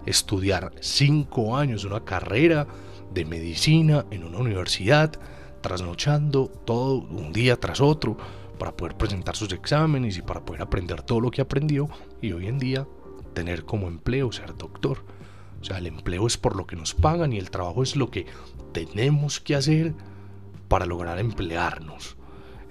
estudiar 0.06 0.72
cinco 0.80 1.56
años 1.56 1.85
una 1.85 2.04
carrera 2.04 2.66
de 3.12 3.24
medicina 3.24 4.06
en 4.11 4.24
una 4.24 4.38
universidad, 4.38 5.12
trasnochando 5.61 6.48
todo 6.64 6.94
un 6.94 7.32
día 7.32 7.61
tras 7.61 7.80
otro 7.80 8.16
para 8.58 8.76
poder 8.76 8.96
presentar 8.96 9.37
sus 9.37 9.52
exámenes 9.52 10.16
y 10.16 10.22
para 10.22 10.44
poder 10.44 10.62
aprender 10.62 11.02
todo 11.02 11.20
lo 11.20 11.30
que 11.30 11.42
aprendió 11.42 11.88
y 12.20 12.32
hoy 12.32 12.46
en 12.46 12.58
día 12.58 12.87
tener 13.35 13.64
como 13.64 13.88
empleo 13.88 14.32
ser 14.32 14.56
doctor. 14.56 15.04
O 15.62 15.64
sea, 15.64 15.79
el 15.79 15.87
empleo 15.87 16.27
es 16.27 16.37
por 16.37 16.57
lo 16.57 16.66
que 16.66 16.75
nos 16.75 16.92
pagan 16.92 17.33
y 17.33 17.38
el 17.38 17.51
trabajo 17.51 17.85
es 17.85 17.94
lo 17.94 18.11
que 18.11 18.27
tenemos 18.72 19.40
que 19.40 19.55
hacer 19.55 19.94
para 20.66 20.87
lograr 20.87 21.20
emplearnos. 21.20 22.16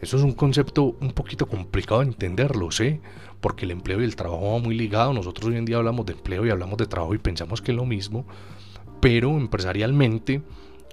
Eso 0.02 0.18
es 0.18 0.24
un 0.24 0.34
concepto 0.34 0.98
un 1.00 1.14
poquito 1.14 1.46
complicado 1.46 2.02
de 2.02 2.08
entenderlo, 2.08 2.70
sé, 2.72 3.00
porque 3.40 3.66
el 3.66 3.72
empleo 3.72 4.02
y 4.02 4.04
el 4.04 4.18
trabajo 4.18 4.54
van 4.54 4.64
muy 4.64 4.76
ligados. 4.76 5.16
Nosotros 5.16 5.50
hoy 5.50 5.58
en 5.58 5.66
día 5.66 5.78
hablamos 5.78 6.06
de 6.06 6.14
empleo 6.14 6.46
y 6.46 6.50
hablamos 6.50 6.78
de 6.78 6.88
trabajo 6.88 7.14
y 7.14 7.20
pensamos 7.20 7.62
que 7.62 7.72
es 7.72 7.78
lo 7.78 7.86
mismo, 7.86 8.26
pero 9.00 9.38
empresarialmente 9.38 10.42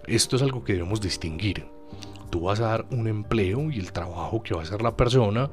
esto 0.06 0.36
es 0.36 0.42
algo 0.42 0.62
que 0.62 0.74
debemos 0.74 1.00
distinguir. 1.00 1.66
Tú 2.30 2.42
vas 2.42 2.60
a 2.60 2.66
dar 2.66 2.86
un 2.92 3.08
empleo 3.08 3.72
y 3.72 3.78
el 3.78 3.92
trabajo 3.92 4.42
que 4.42 4.54
va 4.54 4.60
a 4.60 4.64
hacer 4.64 4.82
la 4.82 4.96
persona 4.96 5.50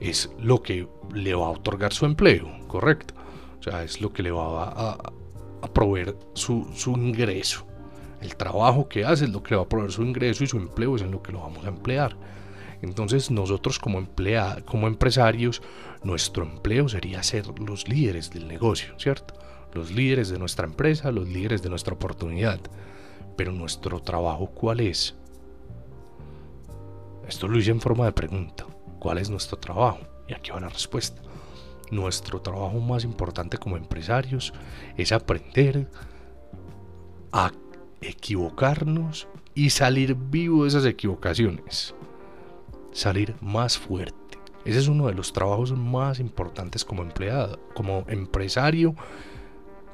es 0.00 0.30
lo 0.40 0.62
que 0.62 0.88
le 1.12 1.34
va 1.34 1.46
a 1.46 1.50
otorgar 1.50 1.92
su 1.92 2.06
empleo, 2.06 2.48
correcto. 2.66 3.14
O 3.58 3.62
sea, 3.62 3.82
es 3.82 4.00
lo 4.00 4.12
que 4.12 4.22
le 4.22 4.30
va 4.30 4.68
a 4.68 5.12
proveer 5.72 6.16
su, 6.34 6.68
su 6.74 6.92
ingreso. 6.92 7.66
El 8.20 8.36
trabajo 8.36 8.88
que 8.88 9.04
hace 9.04 9.24
es 9.24 9.30
lo 9.30 9.42
que 9.42 9.54
va 9.54 9.62
a 9.62 9.68
proveer 9.68 9.92
su 9.92 10.02
ingreso 10.02 10.44
y 10.44 10.46
su 10.46 10.56
empleo 10.56 10.96
es 10.96 11.02
en 11.02 11.10
lo 11.10 11.22
que 11.22 11.32
lo 11.32 11.40
vamos 11.40 11.64
a 11.64 11.68
emplear. 11.68 12.16
Entonces 12.82 13.30
nosotros 13.30 13.78
como, 13.78 13.98
emplea, 13.98 14.58
como 14.64 14.86
empresarios, 14.86 15.62
nuestro 16.02 16.44
empleo 16.44 16.88
sería 16.88 17.22
ser 17.22 17.46
los 17.58 17.88
líderes 17.88 18.30
del 18.30 18.48
negocio, 18.48 18.94
¿cierto? 18.98 19.34
Los 19.74 19.90
líderes 19.90 20.28
de 20.28 20.38
nuestra 20.38 20.66
empresa, 20.66 21.10
los 21.10 21.28
líderes 21.28 21.62
de 21.62 21.70
nuestra 21.70 21.94
oportunidad. 21.94 22.60
Pero 23.36 23.52
nuestro 23.52 24.00
trabajo, 24.00 24.46
¿cuál 24.46 24.80
es? 24.80 25.14
Esto 27.28 27.48
lo 27.48 27.58
hice 27.58 27.70
en 27.72 27.80
forma 27.80 28.06
de 28.06 28.12
pregunta. 28.12 28.66
¿Cuál 28.98 29.18
es 29.18 29.28
nuestro 29.28 29.58
trabajo? 29.58 29.98
Y 30.28 30.34
aquí 30.34 30.50
va 30.50 30.60
la 30.60 30.68
respuesta. 30.68 31.20
Nuestro 31.90 32.40
trabajo 32.40 32.80
más 32.80 33.04
importante 33.04 33.58
como 33.58 33.76
empresarios 33.76 34.52
es 34.96 35.12
aprender 35.12 35.88
a 37.32 37.52
equivocarnos 38.00 39.28
y 39.54 39.70
salir 39.70 40.14
vivo 40.14 40.62
de 40.62 40.68
esas 40.68 40.84
equivocaciones 40.84 41.94
salir 42.96 43.36
más 43.40 43.78
fuerte. 43.78 44.38
Ese 44.64 44.78
es 44.78 44.88
uno 44.88 45.06
de 45.06 45.14
los 45.14 45.32
trabajos 45.32 45.72
más 45.72 46.18
importantes 46.18 46.84
como 46.84 47.02
empleado, 47.02 47.60
como 47.74 48.04
empresario, 48.08 48.96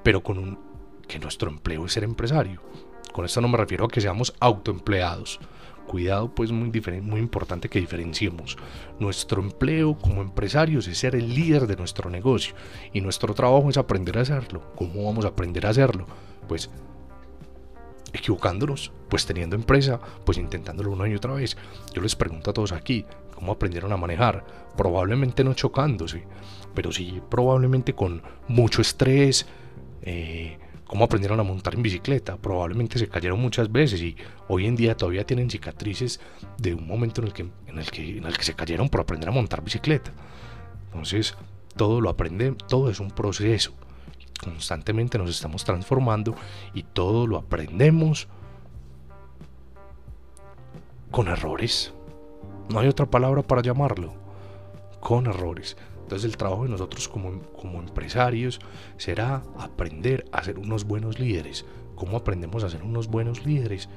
pero 0.03 0.23
con 0.23 0.39
un 0.39 0.59
que 1.07 1.19
nuestro 1.19 1.51
empleo 1.51 1.85
es 1.85 1.93
ser 1.93 2.05
empresario. 2.05 2.63
Con 3.13 3.25
esto 3.25 3.41
no 3.41 3.49
me 3.49 3.59
refiero 3.59 3.85
a 3.85 3.89
que 3.89 4.01
seamos 4.01 4.33
autoempleados. 4.41 5.41
Cuidado, 5.87 6.35
pues 6.35 6.53
muy 6.53 6.71
muy 7.03 7.21
importante 7.21 7.69
que 7.69 7.81
diferenciemos. 7.81 8.57
Nuestro 8.99 9.43
empleo 9.43 9.99
como 9.99 10.23
empresarios 10.23 10.87
es 10.89 10.99
ser 10.99 11.15
el 11.15 11.35
líder 11.35 11.67
de 11.67 11.77
nuestro 11.77 12.09
negocio 12.09 12.55
y 12.93 13.01
nuestro 13.01 13.35
trabajo 13.35 13.69
es 13.69 13.77
aprender 13.77 14.19
a 14.19 14.23
hacerlo. 14.23 14.63
¿Cómo 14.75 15.05
vamos 15.05 15.25
a 15.25 15.29
aprender 15.29 15.67
a 15.67 15.71
hacerlo? 15.71 16.07
Pues 16.49 16.71
equivocándonos, 18.13 18.93
pues 19.09 19.27
teniendo 19.27 19.57
empresa, 19.57 20.01
pues 20.25 20.39
intentándolo 20.39 20.93
una 20.93 21.09
y 21.09 21.15
otra 21.15 21.35
vez. 21.35 21.57
Yo 21.95 22.03
les 22.03 22.15
pregunto 22.15 22.51
a 22.51 22.55
todos 22.55 22.73
aquí, 22.73 23.05
¿cómo 23.35 23.53
aprendieron 23.53 23.93
a 23.93 23.97
manejar? 23.97 24.45
Probablemente 24.77 25.45
no 25.45 25.55
chocándose, 25.55 26.25
pero 26.75 26.93
sí 26.93 27.21
probablemente 27.29 27.95
con 27.95 28.23
mucho 28.49 28.83
estrés. 28.83 29.47
Eh, 30.03 30.59
¿Cómo 30.93 31.07
aprendieron 31.07 31.41
a 31.41 31.43
montar 31.43 31.75
en 31.75 31.83
bicicleta? 31.83 32.37
Probablemente 32.37 32.99
se 32.99 33.09
cayeron 33.09 33.41
muchas 33.41 33.73
veces 33.73 34.03
y 34.03 34.15
hoy 34.49 34.67
en 34.67 34.77
día 34.77 34.95
todavía 34.95 35.25
tienen 35.25 35.49
cicatrices 35.49 36.21
de 36.59 36.75
un 36.75 36.87
momento 36.87 37.23
en 37.23 37.29
el 37.29 37.33
que, 37.33 37.49
en 37.67 37.79
el 37.79 37.91
que, 37.91 38.19
en 38.19 38.25
el 38.25 38.37
que 38.37 38.45
se 38.45 38.53
cayeron 38.53 38.91
por 38.91 39.01
aprender 39.01 39.31
a 39.31 39.33
montar 39.33 39.65
bicicleta. 39.65 40.13
Entonces, 40.89 41.35
todo 41.79 42.03
lo 42.03 42.11
aprende, 42.11 42.55
todo 42.69 42.91
es 42.91 43.01
un 43.01 43.11
proceso 43.11 43.73
constantemente 44.45 45.17
nos 45.17 45.31
estamos 45.31 45.65
transformando 45.65 46.35
y 46.75 46.83
todo 46.83 47.27
lo 47.27 47.39
aprendemos 47.39 48.29
con 51.11 51.29
errores. 51.29 51.95
No 52.69 52.81
hay 52.81 52.89
otra 52.89 53.07
palabra 53.07 53.41
para 53.41 53.63
llamarlo. 53.63 54.13
Con 55.01 55.27
errores. 55.27 55.79
Entonces 56.13 56.31
el 56.31 56.37
trabajo 56.37 56.65
de 56.65 56.69
nosotros 56.69 57.09
como, 57.09 57.41
como 57.53 57.81
empresarios 57.81 58.61
será 58.99 59.43
aprender 59.59 60.27
a 60.31 60.45
ser 60.45 60.59
unos 60.59 60.85
buenos 60.85 61.19
líderes. 61.19 61.65
¿Cómo 61.95 62.19
aprendemos 62.19 62.63
a 62.65 62.69
ser 62.69 62.83
unos 62.83 63.07
buenos 63.09 63.47
líderes? 63.47 63.89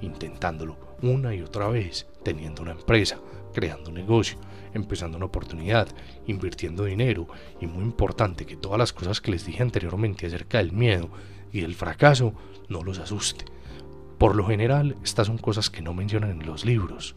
Intentándolo 0.00 0.76
una 1.00 1.32
y 1.32 1.42
otra 1.42 1.68
vez, 1.68 2.08
teniendo 2.24 2.62
una 2.62 2.72
empresa, 2.72 3.20
creando 3.54 3.90
un 3.90 3.94
negocio, 3.94 4.36
empezando 4.74 5.16
una 5.16 5.26
oportunidad, 5.26 5.86
invirtiendo 6.26 6.86
dinero 6.86 7.28
y 7.60 7.68
muy 7.68 7.84
importante 7.84 8.46
que 8.46 8.56
todas 8.56 8.80
las 8.80 8.92
cosas 8.92 9.20
que 9.20 9.30
les 9.30 9.46
dije 9.46 9.62
anteriormente 9.62 10.26
acerca 10.26 10.58
del 10.58 10.72
miedo 10.72 11.08
y 11.52 11.60
del 11.60 11.76
fracaso 11.76 12.34
no 12.68 12.82
los 12.82 12.98
asuste. 12.98 13.44
Por 14.18 14.34
lo 14.34 14.44
general, 14.44 14.96
estas 15.04 15.28
son 15.28 15.38
cosas 15.38 15.70
que 15.70 15.82
no 15.82 15.94
mencionan 15.94 16.32
en 16.32 16.46
los 16.46 16.64
libros. 16.64 17.14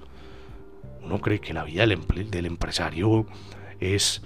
Uno 1.03 1.19
cree 1.21 1.41
que 1.41 1.55
la 1.55 1.63
vida 1.63 1.87
del, 1.87 2.45
empresario 2.45 3.25
es 3.79 4.21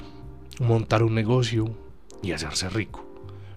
montar 0.60 1.04
un 1.04 1.14
negocio 1.14 1.70
y 2.22 2.32
hacerse 2.32 2.70
rico, 2.70 3.06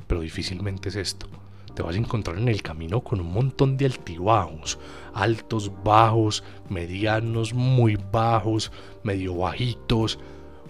pero 0.07 0.21
difícilmente 0.21 0.89
es 0.91 0.97
esto. 0.97 1.27
Te 1.75 1.83
vas 1.83 1.95
a 1.95 1.99
encontrar 1.99 2.39
en 2.39 2.49
el 2.49 2.63
camino 2.63 3.01
con 3.01 3.21
un 3.21 3.33
montón 3.33 3.77
de 3.77 3.87
altibajos, 3.87 4.79
altos, 5.15 5.71
bajos, 5.83 6.45
medianos, 6.69 7.55
muy 7.55 7.97
bajos, 7.97 8.73
medio 9.03 9.37
bajitos, 9.37 10.19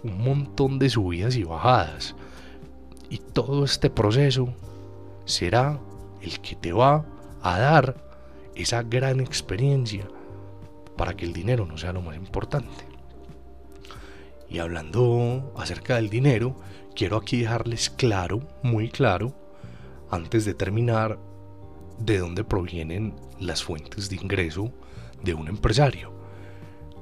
un 0.02 0.22
montón 0.22 0.78
de 0.78 0.90
subidas 0.90 1.36
y 1.36 1.44
bajadas. 1.44 2.14
Y 3.08 3.18
todo 3.18 3.64
este 3.64 3.90
proceso 3.90 4.54
será 5.24 5.80
el 6.20 6.40
que 6.40 6.54
te 6.54 6.72
va 6.72 7.06
a 7.42 7.58
dar 7.58 7.96
esa 8.54 8.82
gran 8.82 9.20
experiencia 9.20 10.06
para 10.96 11.14
que 11.14 11.24
el 11.24 11.32
dinero 11.32 11.66
no 11.66 11.78
sea 11.78 11.92
lo 11.92 12.02
más 12.02 12.16
importante. 12.16 12.89
Y 14.50 14.58
hablando 14.58 15.52
acerca 15.56 15.96
del 15.96 16.10
dinero, 16.10 16.56
quiero 16.94 17.16
aquí 17.16 17.40
dejarles 17.40 17.88
claro, 17.88 18.40
muy 18.62 18.90
claro, 18.90 19.32
antes 20.10 20.44
de 20.44 20.54
terminar, 20.54 21.18
de 21.98 22.18
dónde 22.18 22.42
provienen 22.42 23.14
las 23.38 23.62
fuentes 23.62 24.10
de 24.10 24.16
ingreso 24.16 24.72
de 25.22 25.34
un 25.34 25.48
empresario 25.48 26.12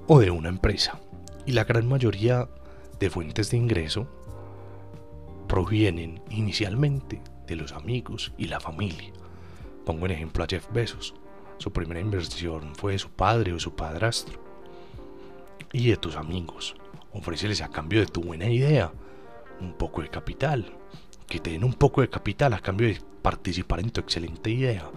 o 0.07 0.21
de 0.21 0.31
una 0.31 0.51
empresa. 0.51 1.01
Y 1.47 1.53
la 1.53 1.65
gran 1.65 1.89
mayoría 1.89 2.49
de 3.01 3.09
fuentes 3.09 3.51
de 3.51 3.57
ingreso 3.57 4.07
provienen 5.47 6.21
inicialmente 6.29 7.23
de 7.47 7.57
los 7.57 7.73
amigos 7.73 8.35
y 8.37 8.49
la 8.49 8.61
familia. 8.61 9.13
Pongo 9.87 10.05
en 10.05 10.13
ejemplo 10.13 10.45
a 10.45 10.47
Jeff 10.47 10.71
Bezos. 10.71 11.15
Su 11.57 11.73
primera 11.73 12.01
inversión 12.01 12.75
fue 12.75 12.93
de 12.93 12.99
su 12.99 13.09
padre 13.11 13.55
o 13.55 13.59
su 13.59 13.75
padrastro. 13.75 14.39
Y 15.73 15.89
de 15.89 15.97
tus 15.97 16.17
amigos. 16.17 16.77
Ofréceles 17.13 17.63
a 17.63 17.69
cambio 17.69 18.01
de 18.01 18.07
tu 18.07 18.23
buena 18.23 18.49
idea 18.49 18.93
un 19.61 19.73
poco 19.75 20.03
de 20.03 20.09
capital. 20.09 20.73
Que 21.27 21.41
te 21.41 21.51
den 21.51 21.65
un 21.65 21.75
poco 21.75 22.01
de 22.01 22.09
capital 22.09 22.55
a 22.55 22.61
cambio 22.61 22.89
de 22.89 23.01
participar 23.23 23.81
en 23.81 23.91
tu 23.91 24.01
excelente 24.01 24.51
idea. 24.51 24.91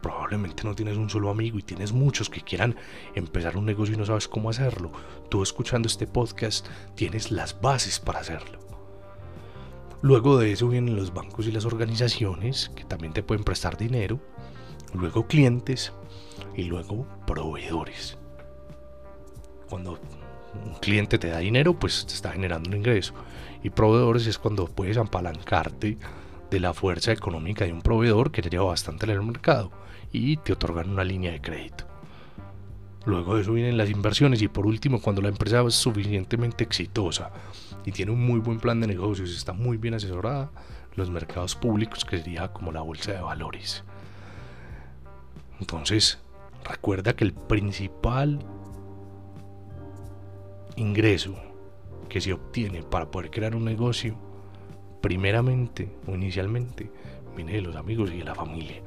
Probablemente 0.00 0.64
no 0.64 0.74
tienes 0.74 0.96
un 0.96 1.08
solo 1.08 1.30
amigo 1.30 1.58
y 1.58 1.62
tienes 1.62 1.92
muchos 1.92 2.28
que 2.28 2.42
quieran 2.42 2.76
empezar 3.14 3.56
un 3.56 3.64
negocio 3.64 3.94
y 3.94 3.98
no 3.98 4.04
sabes 4.04 4.28
cómo 4.28 4.50
hacerlo. 4.50 4.92
Tú 5.30 5.42
escuchando 5.42 5.88
este 5.88 6.06
podcast 6.06 6.66
tienes 6.94 7.30
las 7.30 7.60
bases 7.60 8.00
para 8.00 8.20
hacerlo. 8.20 8.58
Luego 10.02 10.38
de 10.38 10.52
eso 10.52 10.68
vienen 10.68 10.96
los 10.96 11.14
bancos 11.14 11.46
y 11.46 11.52
las 11.52 11.64
organizaciones 11.64 12.70
que 12.76 12.84
también 12.84 13.14
te 13.14 13.22
pueden 13.22 13.44
prestar 13.44 13.78
dinero. 13.78 14.20
Luego 14.92 15.26
clientes 15.26 15.94
y 16.54 16.64
luego 16.64 17.06
proveedores. 17.26 18.18
Cuando 19.70 19.98
un 20.64 20.74
cliente 20.74 21.18
te 21.18 21.28
da 21.28 21.38
dinero, 21.38 21.78
pues 21.78 22.06
te 22.06 22.14
está 22.14 22.32
generando 22.32 22.68
un 22.70 22.76
ingreso. 22.76 23.14
Y 23.62 23.70
proveedores 23.70 24.26
es 24.26 24.38
cuando 24.38 24.66
puedes 24.66 24.96
apalancarte 24.96 25.98
de 26.50 26.60
la 26.60 26.74
fuerza 26.74 27.12
económica 27.12 27.64
de 27.64 27.72
un 27.72 27.82
proveedor 27.82 28.30
que 28.30 28.42
te 28.42 28.50
lleva 28.50 28.64
bastante 28.64 29.06
en 29.06 29.12
el 29.12 29.22
mercado 29.22 29.70
y 30.12 30.36
te 30.36 30.52
otorgan 30.52 30.90
una 30.90 31.04
línea 31.04 31.32
de 31.32 31.40
crédito. 31.40 31.86
Luego 33.06 33.34
de 33.34 33.42
eso 33.42 33.52
vienen 33.52 33.76
las 33.76 33.90
inversiones 33.90 34.40
y 34.40 34.48
por 34.48 34.66
último 34.66 35.00
cuando 35.00 35.20
la 35.20 35.28
empresa 35.28 35.62
es 35.62 35.74
suficientemente 35.74 36.64
exitosa 36.64 37.30
y 37.84 37.92
tiene 37.92 38.12
un 38.12 38.24
muy 38.24 38.40
buen 38.40 38.58
plan 38.58 38.80
de 38.80 38.86
negocios 38.86 39.30
y 39.30 39.34
está 39.34 39.52
muy 39.52 39.76
bien 39.76 39.94
asesorada, 39.94 40.50
los 40.94 41.10
mercados 41.10 41.54
públicos, 41.54 42.04
que 42.04 42.18
sería 42.18 42.48
como 42.48 42.72
la 42.72 42.80
bolsa 42.80 43.12
de 43.12 43.20
valores. 43.20 43.84
Entonces, 45.60 46.18
recuerda 46.64 47.14
que 47.14 47.24
el 47.24 47.34
principal 47.34 48.38
ingreso 50.76 51.34
que 52.08 52.20
se 52.20 52.32
obtiene 52.32 52.82
para 52.82 53.10
poder 53.10 53.30
crear 53.30 53.56
un 53.56 53.64
negocio, 53.64 54.16
primeramente 55.00 55.90
o 56.06 56.14
inicialmente, 56.14 56.90
viene 57.36 57.52
de 57.54 57.62
los 57.62 57.76
amigos 57.76 58.10
y 58.12 58.18
de 58.18 58.24
la 58.24 58.34
familia. 58.34 58.82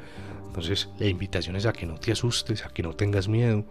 Entonces, 0.48 0.90
la 1.00 1.08
invitación 1.08 1.56
es 1.56 1.66
a 1.66 1.74
que 1.74 1.86
no 1.86 1.96
te 1.96 2.12
asustes, 2.12 2.66
a 2.66 2.70
que 2.70 2.84
no 2.84 2.94
tengas 2.94 3.28
miedo. 3.28 3.66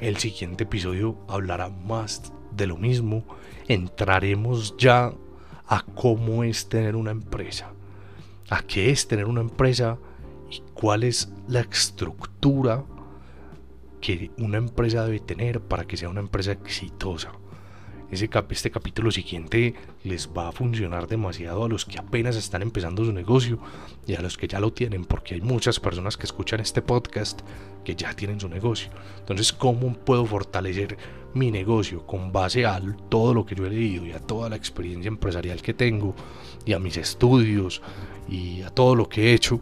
El 0.00 0.16
siguiente 0.16 0.64
episodio 0.64 1.18
hablará 1.28 1.68
más 1.68 2.32
de 2.52 2.66
lo 2.66 2.76
mismo, 2.76 3.24
entraremos 3.68 4.76
ya 4.78 5.12
a 5.66 5.84
cómo 5.94 6.42
es 6.42 6.68
tener 6.68 6.96
una 6.96 7.10
empresa, 7.10 7.72
a 8.48 8.62
qué 8.62 8.90
es 8.90 9.06
tener 9.06 9.26
una 9.26 9.40
empresa 9.40 9.98
y 10.50 10.62
cuál 10.74 11.04
es 11.04 11.32
la 11.46 11.60
estructura 11.60 12.84
que 14.00 14.30
una 14.38 14.58
empresa 14.58 15.04
debe 15.04 15.20
tener 15.20 15.60
para 15.60 15.84
que 15.84 15.96
sea 15.96 16.08
una 16.08 16.20
empresa 16.20 16.52
exitosa. 16.52 17.32
Este 18.10 18.70
capítulo 18.72 19.12
siguiente 19.12 19.74
les 20.02 20.28
va 20.36 20.48
a 20.48 20.52
funcionar 20.52 21.06
demasiado 21.06 21.64
a 21.64 21.68
los 21.68 21.84
que 21.84 21.96
apenas 21.96 22.34
están 22.34 22.60
empezando 22.60 23.04
su 23.04 23.12
negocio 23.12 23.60
y 24.04 24.16
a 24.16 24.20
los 24.20 24.36
que 24.36 24.48
ya 24.48 24.58
lo 24.58 24.72
tienen, 24.72 25.04
porque 25.04 25.34
hay 25.34 25.40
muchas 25.40 25.78
personas 25.78 26.16
que 26.16 26.24
escuchan 26.24 26.58
este 26.58 26.82
podcast 26.82 27.42
que 27.84 27.94
ya 27.94 28.12
tienen 28.14 28.40
su 28.40 28.48
negocio. 28.48 28.90
Entonces, 29.20 29.52
¿cómo 29.52 29.94
puedo 29.94 30.26
fortalecer 30.26 30.98
mi 31.34 31.52
negocio 31.52 32.04
con 32.04 32.32
base 32.32 32.66
a 32.66 32.82
todo 33.08 33.32
lo 33.32 33.46
que 33.46 33.54
yo 33.54 33.64
he 33.66 33.70
leído 33.70 34.04
y 34.04 34.10
a 34.10 34.18
toda 34.18 34.48
la 34.48 34.56
experiencia 34.56 35.08
empresarial 35.08 35.62
que 35.62 35.72
tengo 35.72 36.16
y 36.64 36.72
a 36.72 36.80
mis 36.80 36.96
estudios 36.96 37.80
y 38.28 38.62
a 38.62 38.70
todo 38.70 38.96
lo 38.96 39.08
que 39.08 39.30
he 39.30 39.34
hecho? 39.34 39.60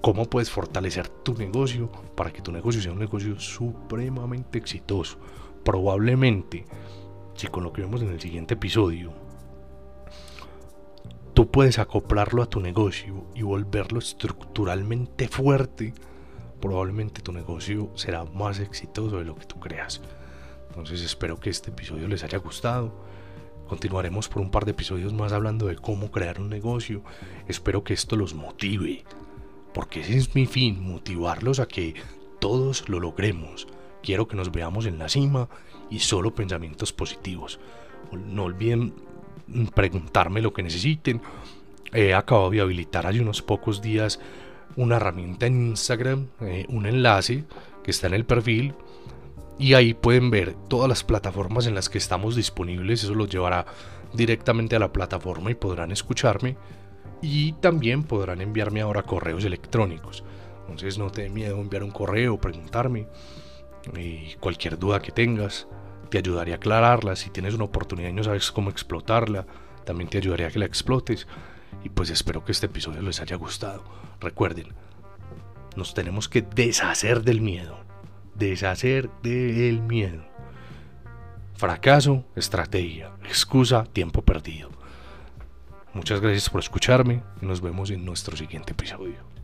¿Cómo 0.00 0.26
puedes 0.26 0.50
fortalecer 0.50 1.08
tu 1.08 1.34
negocio 1.34 1.90
para 2.14 2.32
que 2.32 2.40
tu 2.40 2.52
negocio 2.52 2.80
sea 2.80 2.92
un 2.92 3.00
negocio 3.00 3.38
supremamente 3.38 4.58
exitoso? 4.58 5.18
Probablemente 5.64 6.64
si 7.38 7.46
con 7.46 7.62
lo 7.62 7.72
que 7.72 7.82
vemos 7.82 8.02
en 8.02 8.08
el 8.08 8.20
siguiente 8.20 8.54
episodio, 8.54 9.12
tú 11.34 11.50
puedes 11.50 11.78
acoplarlo 11.78 12.42
a 12.42 12.46
tu 12.46 12.60
negocio 12.60 13.26
y 13.34 13.42
volverlo 13.42 14.00
estructuralmente 14.00 15.28
fuerte, 15.28 15.94
probablemente 16.60 17.22
tu 17.22 17.32
negocio 17.32 17.90
será 17.94 18.24
más 18.24 18.58
exitoso 18.58 19.18
de 19.18 19.24
lo 19.24 19.36
que 19.36 19.46
tú 19.46 19.60
creas. 19.60 20.00
Entonces 20.68 21.00
espero 21.00 21.38
que 21.38 21.50
este 21.50 21.70
episodio 21.70 22.08
les 22.08 22.24
haya 22.24 22.38
gustado. 22.38 22.92
Continuaremos 23.68 24.28
por 24.28 24.42
un 24.42 24.50
par 24.50 24.64
de 24.64 24.72
episodios 24.72 25.12
más 25.12 25.32
hablando 25.32 25.66
de 25.66 25.76
cómo 25.76 26.10
crear 26.10 26.40
un 26.40 26.48
negocio. 26.48 27.02
Espero 27.46 27.84
que 27.84 27.94
esto 27.94 28.16
los 28.16 28.34
motive, 28.34 29.04
porque 29.78 30.00
ese 30.00 30.16
es 30.16 30.34
mi 30.34 30.44
fin, 30.44 30.82
motivarlos 30.82 31.60
a 31.60 31.68
que 31.68 31.94
todos 32.40 32.88
lo 32.88 32.98
logremos. 32.98 33.68
Quiero 34.02 34.26
que 34.26 34.34
nos 34.34 34.50
veamos 34.50 34.86
en 34.86 34.98
la 34.98 35.08
cima 35.08 35.48
y 35.88 36.00
solo 36.00 36.34
pensamientos 36.34 36.92
positivos. 36.92 37.60
No 38.10 38.42
olviden 38.42 38.92
preguntarme 39.76 40.42
lo 40.42 40.52
que 40.52 40.64
necesiten. 40.64 41.22
He 41.92 42.12
acabado 42.12 42.50
de 42.50 42.60
habilitar 42.60 43.06
hace 43.06 43.20
unos 43.20 43.40
pocos 43.40 43.80
días 43.80 44.18
una 44.74 44.96
herramienta 44.96 45.46
en 45.46 45.68
Instagram, 45.68 46.26
eh, 46.40 46.66
un 46.70 46.86
enlace 46.86 47.44
que 47.84 47.92
está 47.92 48.08
en 48.08 48.14
el 48.14 48.24
perfil 48.24 48.74
y 49.60 49.74
ahí 49.74 49.94
pueden 49.94 50.28
ver 50.30 50.56
todas 50.68 50.88
las 50.88 51.04
plataformas 51.04 51.68
en 51.68 51.76
las 51.76 51.88
que 51.88 51.98
estamos 51.98 52.34
disponibles. 52.34 53.04
Eso 53.04 53.14
los 53.14 53.28
llevará 53.28 53.64
directamente 54.12 54.74
a 54.74 54.80
la 54.80 54.92
plataforma 54.92 55.52
y 55.52 55.54
podrán 55.54 55.92
escucharme 55.92 56.56
y 57.22 57.52
también 57.54 58.04
podrán 58.04 58.40
enviarme 58.40 58.80
ahora 58.80 59.02
correos 59.02 59.44
electrónicos. 59.44 60.24
Entonces 60.60 60.98
no 60.98 61.10
te 61.10 61.22
dé 61.22 61.30
miedo 61.30 61.60
enviar 61.60 61.82
un 61.82 61.90
correo, 61.90 62.40
preguntarme 62.40 63.08
y 63.96 64.34
cualquier 64.34 64.78
duda 64.78 65.00
que 65.00 65.12
tengas 65.12 65.66
te 66.10 66.18
ayudaría 66.18 66.54
a 66.54 66.56
aclararla. 66.56 67.16
Si 67.16 67.30
tienes 67.30 67.54
una 67.54 67.64
oportunidad 67.64 68.10
y 68.10 68.12
no 68.12 68.24
sabes 68.24 68.50
cómo 68.52 68.70
explotarla, 68.70 69.46
también 69.84 70.10
te 70.10 70.18
ayudaría 70.18 70.48
a 70.48 70.50
que 70.50 70.58
la 70.58 70.66
explotes. 70.66 71.26
Y 71.84 71.90
pues 71.90 72.10
espero 72.10 72.44
que 72.44 72.52
este 72.52 72.66
episodio 72.66 73.02
les 73.02 73.20
haya 73.20 73.36
gustado. 73.36 73.84
Recuerden, 74.20 74.74
nos 75.76 75.94
tenemos 75.94 76.28
que 76.28 76.42
deshacer 76.42 77.22
del 77.22 77.40
miedo. 77.40 77.78
Deshacer 78.34 79.10
del 79.22 79.80
miedo. 79.80 80.24
Fracaso, 81.54 82.24
estrategia. 82.36 83.12
Excusa, 83.24 83.84
tiempo 83.84 84.22
perdido. 84.22 84.77
Muchas 85.94 86.20
gracias 86.20 86.50
por 86.50 86.60
escucharme 86.60 87.22
y 87.40 87.46
nos 87.46 87.60
vemos 87.60 87.90
en 87.90 88.04
nuestro 88.04 88.36
siguiente 88.36 88.72
episodio. 88.72 89.37